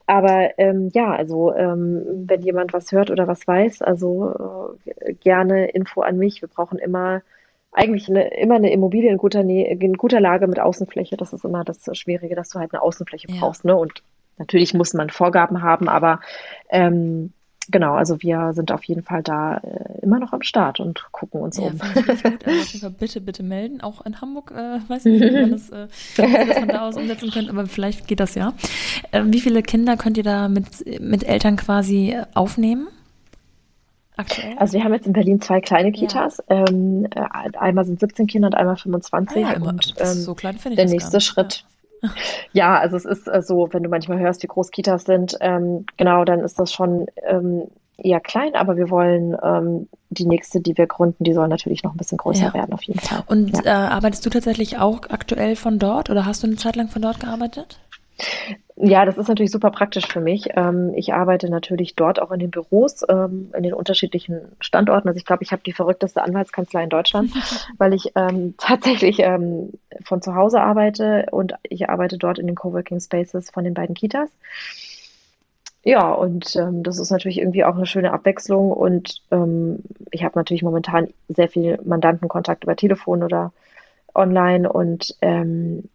[0.06, 5.68] Aber ähm, ja, also ähm, wenn jemand was hört oder was weiß, also äh, gerne
[5.70, 6.42] Info an mich.
[6.42, 7.22] Wir brauchen immer
[7.76, 11.16] eigentlich eine, immer eine Immobilie in guter, Nähe, in guter Lage mit Außenfläche.
[11.16, 13.38] Das ist immer das Schwierige, dass du halt eine Außenfläche ja.
[13.38, 13.66] brauchst.
[13.66, 13.76] Ne?
[13.76, 14.02] Und
[14.38, 16.20] natürlich muss man Vorgaben haben, aber
[16.70, 17.34] ähm,
[17.70, 21.42] genau, also wir sind auf jeden Fall da äh, immer noch am Start und gucken
[21.42, 21.78] uns ja, um.
[22.46, 23.82] Also bitte, bitte melden.
[23.82, 27.30] Auch in Hamburg, äh, weiß nicht, wie man das, äh, das von da aus umsetzen
[27.30, 28.54] könnt, aber vielleicht geht das ja.
[29.12, 30.66] Ähm, wie viele Kinder könnt ihr da mit,
[31.00, 32.88] mit Eltern quasi aufnehmen?
[34.16, 34.56] Aktuell?
[34.58, 36.42] Also wir haben jetzt in Berlin zwei kleine Kitas.
[36.48, 36.64] Ja.
[36.68, 39.44] Ähm, äh, einmal sind 17 Kinder und einmal 25.
[39.44, 41.64] Ah, ja, und ähm, so klein ich der nächste Schritt.
[42.02, 42.10] Ja.
[42.52, 42.78] ja.
[42.78, 46.24] also es ist äh, so, wenn du manchmal hörst, wie groß Kitas sind, ähm, genau,
[46.24, 47.64] dann ist das schon ähm,
[47.98, 51.94] eher klein, aber wir wollen ähm, die nächste, die wir gründen, die soll natürlich noch
[51.94, 53.22] ein bisschen größer werden, auf jeden Fall.
[53.26, 56.88] Und äh, arbeitest du tatsächlich auch aktuell von dort oder hast du eine Zeit lang
[56.88, 57.78] von dort gearbeitet?
[58.76, 60.48] Ja, das ist natürlich super praktisch für mich.
[60.54, 65.08] Ähm, ich arbeite natürlich dort auch in den Büros, ähm, in den unterschiedlichen Standorten.
[65.08, 67.32] Also ich glaube, ich habe die verrückteste Anwaltskanzlei in Deutschland,
[67.78, 69.22] weil ich ähm, tatsächlich
[70.04, 73.94] von zu Hause arbeite und ich arbeite dort in den Coworking Spaces von den beiden
[73.94, 74.30] Kitas.
[75.86, 80.36] Ja, und ähm, das ist natürlich irgendwie auch eine schöne Abwechslung und ähm, ich habe
[80.36, 83.52] natürlich momentan sehr viel Mandantenkontakt über Telefon oder
[84.12, 85.88] online und ähm,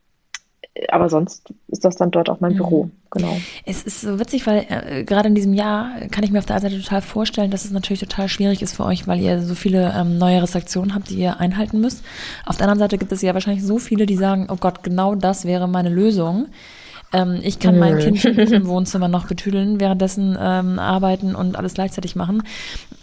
[0.89, 2.57] aber sonst ist das dann dort auch mein mhm.
[2.57, 3.37] Büro, genau.
[3.65, 6.55] Es ist so witzig, weil äh, gerade in diesem Jahr kann ich mir auf der
[6.55, 9.53] einen Seite total vorstellen, dass es natürlich total schwierig ist für euch, weil ihr so
[9.53, 12.03] viele ähm, neue Restriktionen habt, die ihr einhalten müsst.
[12.45, 15.15] Auf der anderen Seite gibt es ja wahrscheinlich so viele, die sagen, oh Gott, genau
[15.15, 16.47] das wäre meine Lösung.
[17.13, 21.73] Ähm, ich kann mein Kind nicht im Wohnzimmer noch betüdeln, währenddessen ähm, arbeiten und alles
[21.73, 22.43] gleichzeitig machen.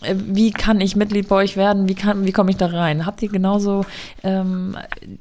[0.02, 1.88] Äh, wie kann ich Mitglied bei euch werden?
[1.88, 3.06] Wie, kann, wie komme ich da rein?
[3.06, 3.84] Habt ihr genauso
[4.22, 4.76] ähm,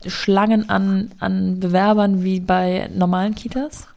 [0.05, 3.88] Schlangen an, an Bewerbern wie bei normalen Kitas?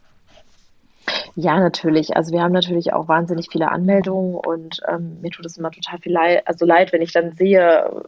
[1.35, 2.15] Ja, natürlich.
[2.15, 5.99] Also wir haben natürlich auch wahnsinnig viele Anmeldungen und ähm, mir tut es immer total
[5.99, 8.03] viel leid, also leid, wenn ich dann sehe,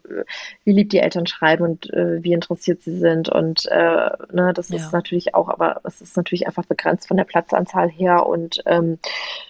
[0.63, 3.29] wie lieb die Eltern schreiben und äh, wie interessiert sie sind.
[3.29, 4.77] Und äh, ne, das ja.
[4.77, 8.99] ist natürlich auch, aber es ist natürlich einfach begrenzt von der Platzanzahl her und ähm,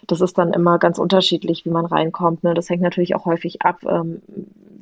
[0.07, 2.43] das ist dann immer ganz unterschiedlich, wie man reinkommt.
[2.43, 2.53] Ne?
[2.53, 4.21] Das hängt natürlich auch häufig ab, ähm,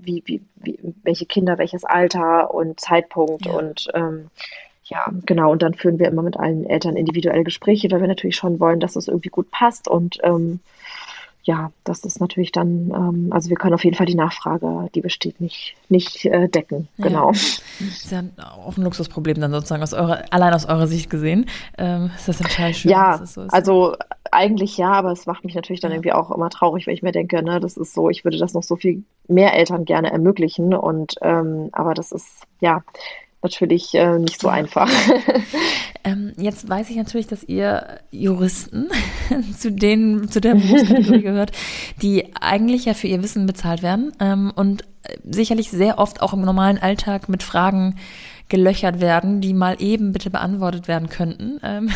[0.04, 3.54] wie, wie, wie, welche Kinder, welches Alter und Zeitpunkt ja.
[3.54, 4.30] und ähm,
[4.92, 5.54] ja, genau.
[5.54, 8.82] Und dann führen wir immer mit allen Eltern individuelle Gespräche, weil wir natürlich schon wollen,
[8.82, 9.88] dass es irgendwie gut passt.
[9.88, 10.60] Und ähm,
[11.44, 15.00] ja, das ist natürlich dann, ähm, also wir können auf jeden Fall die Nachfrage, die
[15.00, 16.90] besteht, nicht, nicht äh, decken.
[16.98, 17.32] Genau.
[17.32, 17.40] Ja.
[17.80, 18.22] Ist ja
[18.66, 21.46] auch ein Luxusproblem dann sozusagen aus eurer, allein aus eurer Sicht gesehen.
[21.78, 23.54] Ähm, ist das total schön, ja, dass es so ist.
[23.54, 23.96] Also
[24.30, 27.14] eigentlich ja, aber es macht mich natürlich dann irgendwie auch immer traurig, weil ich mir
[27.14, 30.74] denke, ne, das ist so, ich würde das noch so viel mehr Eltern gerne ermöglichen.
[30.74, 32.28] Und ähm, aber das ist,
[32.60, 32.84] ja,
[33.44, 34.90] natürlich äh, nicht so einfach.
[36.04, 38.90] ähm, jetzt weiß ich natürlich, dass ihr Juristen
[39.58, 41.52] zu denen, zu der Berufskategorie gehört,
[42.02, 44.84] die eigentlich ja für ihr Wissen bezahlt werden ähm, und
[45.24, 47.96] sicherlich sehr oft auch im normalen Alltag mit Fragen
[48.50, 51.60] gelöchert werden, die mal eben bitte beantwortet werden könnten.
[51.64, 51.90] Ähm,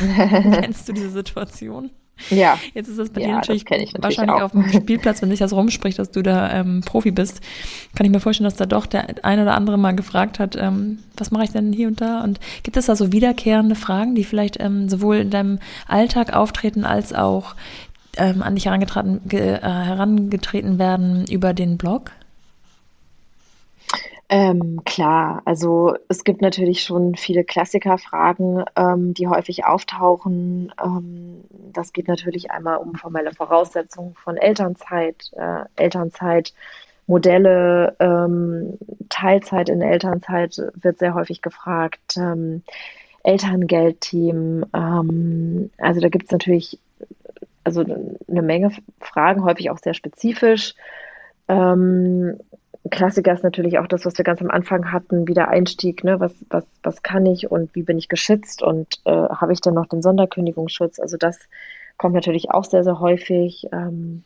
[0.53, 1.91] kennst du diese Situation?
[2.29, 2.57] Ja.
[2.73, 4.43] Jetzt ist das bei ja, dir natürlich, natürlich wahrscheinlich auch.
[4.43, 7.41] auf dem Spielplatz, wenn sich das rumspricht, dass du da ähm, Profi bist,
[7.95, 10.99] kann ich mir vorstellen, dass da doch der ein oder andere mal gefragt hat, ähm,
[11.17, 12.23] was mache ich denn hier und da?
[12.23, 16.85] Und gibt es da so wiederkehrende Fragen, die vielleicht ähm, sowohl in deinem Alltag auftreten
[16.85, 17.55] als auch
[18.17, 22.11] ähm, an dich herangetreten, äh, herangetreten werden über den Blog?
[24.27, 30.73] Ähm, klar, also es gibt natürlich schon viele Klassikerfragen, ähm, die häufig auftauchen.
[30.83, 36.53] Ähm, das geht natürlich einmal um formelle Voraussetzungen von Elternzeit, äh, Elternzeit,
[37.05, 42.63] Modelle, ähm, Teilzeit in Elternzeit wird sehr häufig gefragt, ähm,
[43.23, 44.65] Elterngeldteam.
[44.73, 46.79] Ähm, also da gibt es natürlich
[47.63, 50.73] also eine Menge Fragen, häufig auch sehr spezifisch.
[51.47, 52.39] Ähm,
[52.89, 56.19] Klassiker ist natürlich auch das, was wir ganz am Anfang hatten, wie der Einstieg, ne?
[56.19, 59.73] was, was, was kann ich und wie bin ich geschützt und äh, habe ich dann
[59.73, 60.99] noch den Sonderkündigungsschutz?
[60.99, 61.39] Also das
[61.97, 63.67] kommt natürlich auch sehr, sehr häufig.
[63.71, 64.23] Ähm,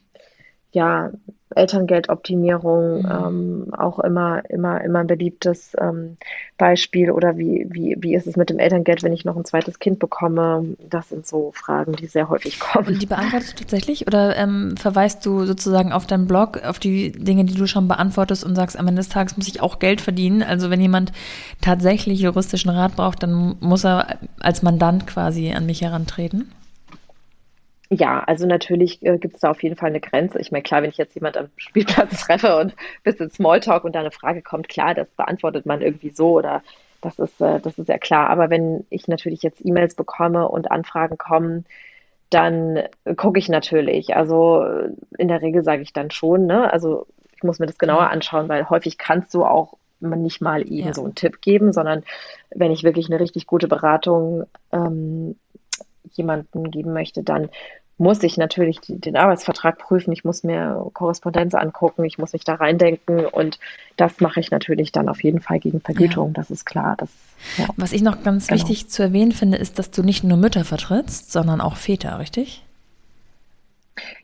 [0.71, 1.11] ja,
[1.55, 3.11] Elterngeldoptimierung, mhm.
[3.11, 6.17] ähm, auch immer, immer, immer ein beliebtes ähm,
[6.57, 7.09] Beispiel.
[7.09, 9.97] Oder wie, wie, wie ist es mit dem Elterngeld, wenn ich noch ein zweites Kind
[9.97, 10.75] bekomme?
[10.89, 12.87] Das sind so Fragen, die sehr häufig kommen.
[12.87, 17.11] Und die beantwortest du tatsächlich oder ähm, verweist du sozusagen auf deinem Blog auf die
[17.11, 20.01] Dinge, die du schon beantwortest und sagst, am Ende des Tages muss ich auch Geld
[20.01, 20.43] verdienen?
[20.43, 21.11] Also wenn jemand
[21.61, 26.51] tatsächlich juristischen Rat braucht, dann muss er als Mandant quasi an mich herantreten?
[27.91, 30.39] Ja, also natürlich äh, gibt es da auf jeden Fall eine Grenze.
[30.39, 33.99] Ich meine, klar, wenn ich jetzt jemand am Spielplatz treffe und bisschen Smalltalk und da
[33.99, 36.61] eine Frage kommt, klar, das beantwortet man irgendwie so oder
[37.01, 38.29] das ist, äh, das ist ja klar.
[38.29, 41.65] Aber wenn ich natürlich jetzt E-Mails bekomme und Anfragen kommen,
[42.29, 42.83] dann
[43.17, 44.15] gucke ich natürlich.
[44.15, 44.63] Also
[45.17, 46.71] in der Regel sage ich dann schon, ne?
[46.71, 50.87] Also ich muss mir das genauer anschauen, weil häufig kannst du auch nicht mal eben
[50.87, 50.93] ja.
[50.93, 52.03] so einen Tipp geben, sondern
[52.51, 55.35] wenn ich wirklich eine richtig gute Beratung ähm,
[56.19, 57.49] jemanden geben möchte, dann
[57.99, 62.55] muss ich natürlich den Arbeitsvertrag prüfen, ich muss mir Korrespondenz angucken, ich muss mich da
[62.55, 63.59] reindenken und
[63.97, 66.33] das mache ich natürlich dann auf jeden Fall gegen Vergütung, ja.
[66.35, 66.95] das ist klar.
[66.97, 67.09] Das,
[67.57, 67.65] ja.
[67.75, 68.57] Was ich noch ganz genau.
[68.57, 72.63] wichtig zu erwähnen finde, ist, dass du nicht nur Mütter vertrittst, sondern auch Väter, richtig?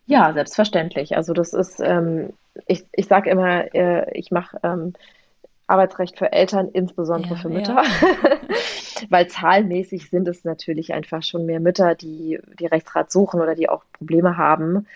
[0.06, 1.18] Ja, selbstverständlich.
[1.18, 2.30] Also das ist, ähm,
[2.68, 4.94] ich, ich sage immer, äh, ich mache ähm,
[5.68, 7.76] Arbeitsrecht für Eltern, insbesondere ja, für Mütter.
[7.76, 7.84] Ja.
[9.10, 13.70] Weil zahlenmäßig sind es natürlich einfach schon mehr Mütter, die, die Rechtsrat suchen oder die
[13.70, 14.88] auch Probleme haben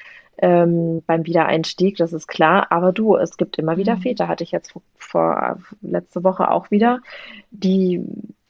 [0.41, 2.67] ähm, beim Wiedereinstieg, das ist klar.
[2.72, 4.01] Aber du, es gibt immer wieder mhm.
[4.01, 6.99] Väter, hatte ich jetzt vor, vor letzte Woche auch wieder,
[7.51, 8.05] die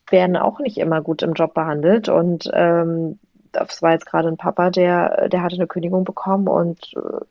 [0.09, 3.19] werden auch nicht immer gut im Job behandelt und ähm,
[3.51, 7.25] das war jetzt gerade ein Papa, der, der hatte eine Kündigung bekommen und äh,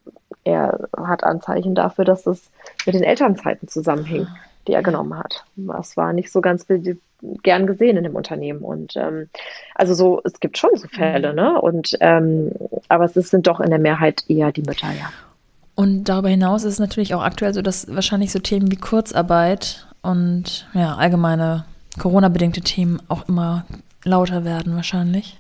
[0.45, 2.51] er hat Anzeichen dafür, dass es
[2.87, 4.27] mit den Elternzeiten zusammenhing.
[4.69, 5.45] Die er genommen hat.
[5.57, 6.67] Das war nicht so ganz
[7.43, 8.61] gern gesehen in dem Unternehmen.
[8.61, 9.29] Und ähm,
[9.75, 11.37] also so, es gibt schon so Fälle, mhm.
[11.37, 11.61] ne?
[11.61, 12.53] Und ähm,
[12.89, 15.11] aber es sind doch in der Mehrheit eher die Mütter, ja.
[15.75, 19.87] Und darüber hinaus ist es natürlich auch aktuell so, dass wahrscheinlich so Themen wie Kurzarbeit
[20.03, 21.65] und ja, allgemeine
[21.99, 23.65] Corona-bedingte Themen auch immer
[24.05, 25.39] lauter werden, wahrscheinlich.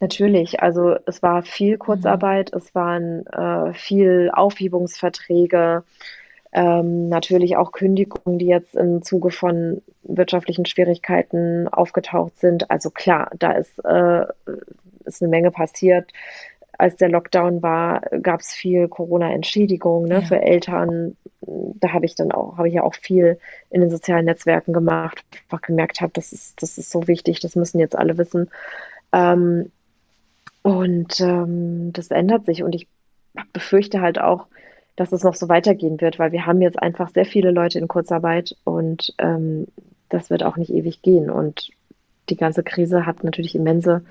[0.00, 1.78] Natürlich, also es war viel.
[1.78, 2.58] Kurzarbeit, mhm.
[2.58, 5.84] es waren äh, viel Aufhebungsverträge,
[6.52, 12.70] ähm, natürlich auch Kündigungen, die jetzt im Zuge von wirtschaftlichen Schwierigkeiten aufgetaucht sind.
[12.70, 14.24] Also klar, da ist, äh,
[15.04, 16.10] ist eine Menge passiert.
[16.78, 20.20] Als der Lockdown war, gab es viel Corona-Entschädigung ne, ja.
[20.22, 21.16] für Eltern.
[21.40, 23.38] Da habe ich dann auch, habe ich ja auch viel
[23.70, 27.56] in den sozialen Netzwerken gemacht, einfach gemerkt habe, das ist, das ist so wichtig, das
[27.56, 28.48] müssen jetzt alle wissen.
[29.12, 29.70] Ähm,
[30.62, 32.86] und ähm, das ändert sich und ich
[33.52, 34.46] befürchte halt auch,
[34.98, 37.86] dass es noch so weitergehen wird, weil wir haben jetzt einfach sehr viele Leute in
[37.86, 39.68] Kurzarbeit und ähm,
[40.08, 41.30] das wird auch nicht ewig gehen.
[41.30, 41.70] Und
[42.28, 44.02] die ganze Krise hat natürlich immense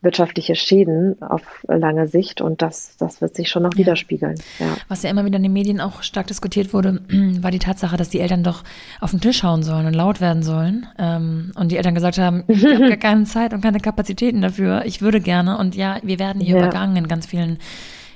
[0.00, 3.78] wirtschaftliche Schäden auf lange Sicht und das, das wird sich schon noch ja.
[3.78, 4.36] widerspiegeln.
[4.58, 4.76] Ja.
[4.88, 7.02] Was ja immer wieder in den Medien auch stark diskutiert wurde,
[7.40, 8.64] war die Tatsache, dass die Eltern doch
[9.00, 10.86] auf den Tisch schauen sollen und laut werden sollen.
[10.98, 14.84] Ähm, und die Eltern gesagt haben, ich habe gar keine Zeit und keine Kapazitäten dafür.
[14.86, 15.58] Ich würde gerne.
[15.58, 16.62] Und ja, wir werden hier ja.
[16.62, 17.58] übergangen in ganz vielen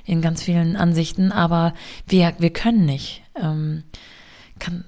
[0.05, 1.73] in ganz vielen Ansichten, aber
[2.07, 3.23] wir, wir können nicht.
[3.35, 3.83] Ähm,
[4.59, 4.85] kann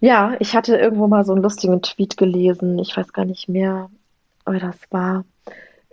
[0.00, 3.90] ja, ich hatte irgendwo mal so einen lustigen Tweet gelesen, ich weiß gar nicht mehr,
[4.44, 5.24] wer das war,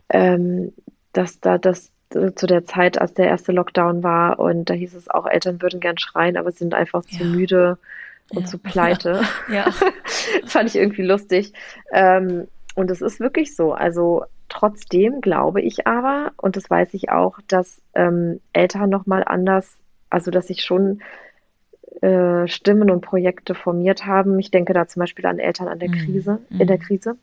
[0.10, 0.74] ähm,
[1.14, 5.10] dass da das zu der Zeit, als der erste Lockdown war und da hieß es
[5.10, 7.26] auch, Eltern würden gern schreien, aber sind einfach zu ja.
[7.26, 7.78] müde
[8.30, 8.45] und ja.
[8.45, 9.22] zu pleite.
[9.51, 9.72] Ja.
[10.45, 11.54] Fand ich irgendwie lustig.
[11.91, 13.74] Ähm, und es ist wirklich so.
[13.74, 19.78] Also Trotzdem glaube ich aber, und das weiß ich auch, dass ähm, Eltern nochmal anders,
[20.12, 21.01] also dass sich schon
[22.01, 24.38] äh, Stimmen und Projekte formiert haben.
[24.38, 25.93] Ich denke da zum Beispiel an Eltern an der mhm.
[25.93, 26.62] Krise, mhm.
[26.62, 27.18] in der Krise,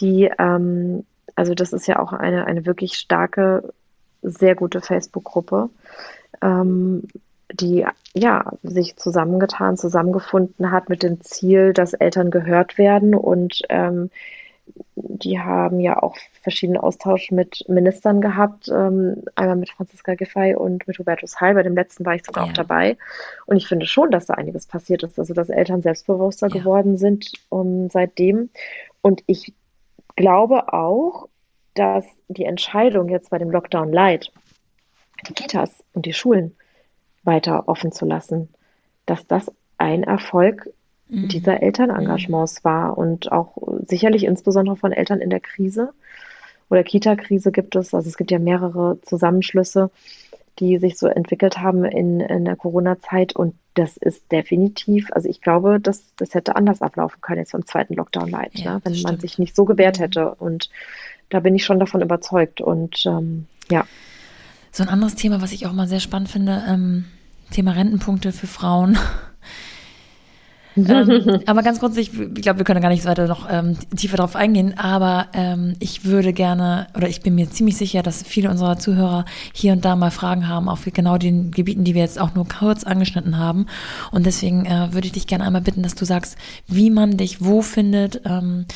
[0.00, 1.04] die, ähm,
[1.34, 3.74] also das ist ja auch eine, eine wirklich starke,
[4.22, 5.68] sehr gute Facebook-Gruppe,
[6.40, 7.08] ähm,
[7.52, 7.84] die
[8.14, 14.08] ja sich zusammengetan, zusammengefunden hat mit dem Ziel, dass Eltern gehört werden und ähm,
[15.08, 20.86] die haben ja auch verschiedenen Austausch mit Ministern gehabt, ähm, einmal mit Franziska Giffey und
[20.86, 21.54] mit Hubertus Heil.
[21.54, 22.50] Bei dem letzten war ich sogar ja.
[22.50, 22.96] auch dabei.
[23.46, 26.54] Und ich finde schon, dass da einiges passiert ist, also dass Eltern selbstbewusster ja.
[26.54, 28.50] geworden sind um, seitdem.
[29.02, 29.52] Und ich
[30.16, 31.28] glaube auch,
[31.74, 34.32] dass die Entscheidung jetzt bei dem Lockdown Light,
[35.28, 36.56] die Kitas und die Schulen
[37.24, 38.48] weiter offen zu lassen,
[39.06, 40.70] dass das ein Erfolg
[41.14, 41.28] Mhm.
[41.28, 43.56] dieser Elternengagements war und auch
[43.86, 45.92] sicherlich insbesondere von Eltern in der Krise
[46.70, 47.94] oder Kita-Krise gibt es.
[47.94, 49.90] Also es gibt ja mehrere Zusammenschlüsse,
[50.58, 55.40] die sich so entwickelt haben in, in der Corona-Zeit und das ist definitiv, also ich
[55.40, 58.80] glaube, das, das hätte anders ablaufen können jetzt beim zweiten Lockdown Light, ja, ne?
[58.84, 60.02] wenn man sich nicht so gewehrt mhm.
[60.02, 60.70] hätte und
[61.28, 63.84] da bin ich schon davon überzeugt und ähm, ja.
[64.70, 67.06] So ein anderes Thema, was ich auch mal sehr spannend finde, ähm,
[67.50, 68.96] Thema Rentenpunkte für Frauen
[70.76, 74.36] ähm, aber ganz kurz, ich, glaube, wir können gar nicht weiter noch ähm, tiefer darauf
[74.36, 78.78] eingehen, aber ähm, ich würde gerne, oder ich bin mir ziemlich sicher, dass viele unserer
[78.78, 82.34] Zuhörer hier und da mal Fragen haben auf genau den Gebieten, die wir jetzt auch
[82.34, 83.66] nur kurz angeschnitten haben.
[84.10, 87.44] Und deswegen äh, würde ich dich gerne einmal bitten, dass du sagst, wie man dich
[87.44, 88.66] wo findet, ähm,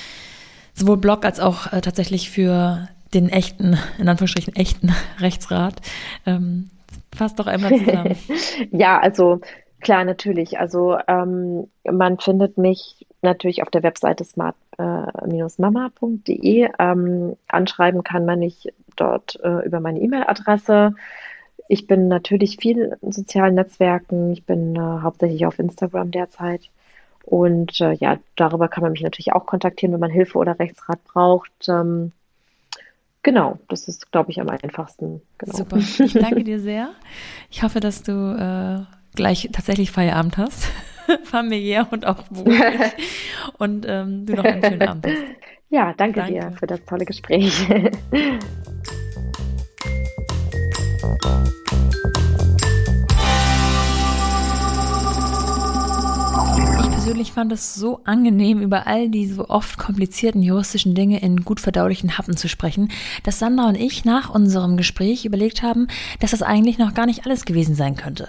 [0.75, 5.81] sowohl Blog als auch äh, tatsächlich für den echten, in Anführungsstrichen echten Rechtsrat.
[6.27, 6.71] Ähm,
[7.15, 8.17] fass doch einmal zusammen.
[8.71, 9.41] ja, also
[9.81, 10.59] Klar, natürlich.
[10.59, 16.63] Also ähm, man findet mich natürlich auf der Webseite smart-mama.de.
[16.63, 20.95] Äh, ähm, anschreiben kann man mich dort äh, über meine E-Mail-Adresse.
[21.69, 24.33] Ich bin natürlich viel in sozialen Netzwerken.
[24.33, 26.71] Ich bin äh, hauptsächlich auf Instagram derzeit.
[27.25, 31.05] Und äh, ja, darüber kann man mich natürlich auch kontaktieren, wenn man Hilfe oder Rechtsrat
[31.05, 31.69] braucht.
[31.69, 32.13] Ähm,
[33.23, 35.21] genau, das ist, glaube ich, am einfachsten.
[35.37, 35.55] Genau.
[35.55, 35.77] Super.
[35.77, 36.91] Ich danke dir sehr.
[37.51, 40.69] Ich hoffe, dass du äh, gleich tatsächlich Feierabend hast.
[41.25, 42.93] Familiär und auch beruflich.
[43.59, 45.25] und ähm, du noch einen schönen Abend hast.
[45.71, 47.67] Ja, danke, danke dir für das tolle Gespräch.
[57.19, 62.17] persönlich fand es so angenehm, über all diese oft komplizierten juristischen Dinge in gut verdaulichen
[62.17, 62.93] Happen zu sprechen,
[63.25, 65.89] dass Sandra und ich nach unserem Gespräch überlegt haben,
[66.21, 68.29] dass das eigentlich noch gar nicht alles gewesen sein könnte.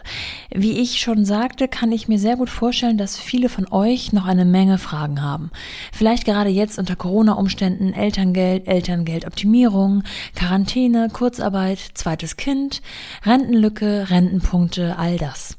[0.49, 4.25] Wie ich schon sagte, kann ich mir sehr gut vorstellen, dass viele von euch noch
[4.25, 5.51] eine Menge Fragen haben.
[5.91, 10.01] Vielleicht gerade jetzt unter Corona-Umständen Elterngeld, Elterngeldoptimierung,
[10.33, 12.81] Quarantäne, Kurzarbeit, zweites Kind,
[13.23, 15.57] Rentenlücke, Rentenpunkte, all das.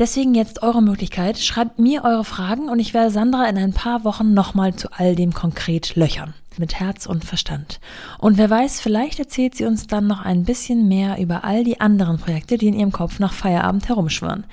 [0.00, 4.02] Deswegen jetzt eure Möglichkeit, schreibt mir eure Fragen und ich werde Sandra in ein paar
[4.02, 6.32] Wochen nochmal zu all dem konkret löchern.
[6.56, 7.80] Mit Herz und Verstand.
[8.18, 11.80] Und wer weiß, vielleicht erzählt sie uns dann noch ein bisschen mehr über all die
[11.80, 14.44] anderen Projekte, die in ihrem Kopf nach Feierabend herumschwirren.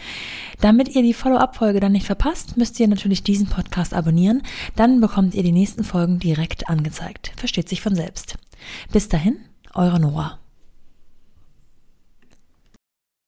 [0.62, 4.44] Damit ihr die Follow-up-Folge dann nicht verpasst, müsst ihr natürlich diesen Podcast abonnieren.
[4.76, 7.32] Dann bekommt ihr die nächsten Folgen direkt angezeigt.
[7.38, 8.36] Versteht sich von selbst.
[8.92, 9.40] Bis dahin,
[9.74, 10.39] eure Nora.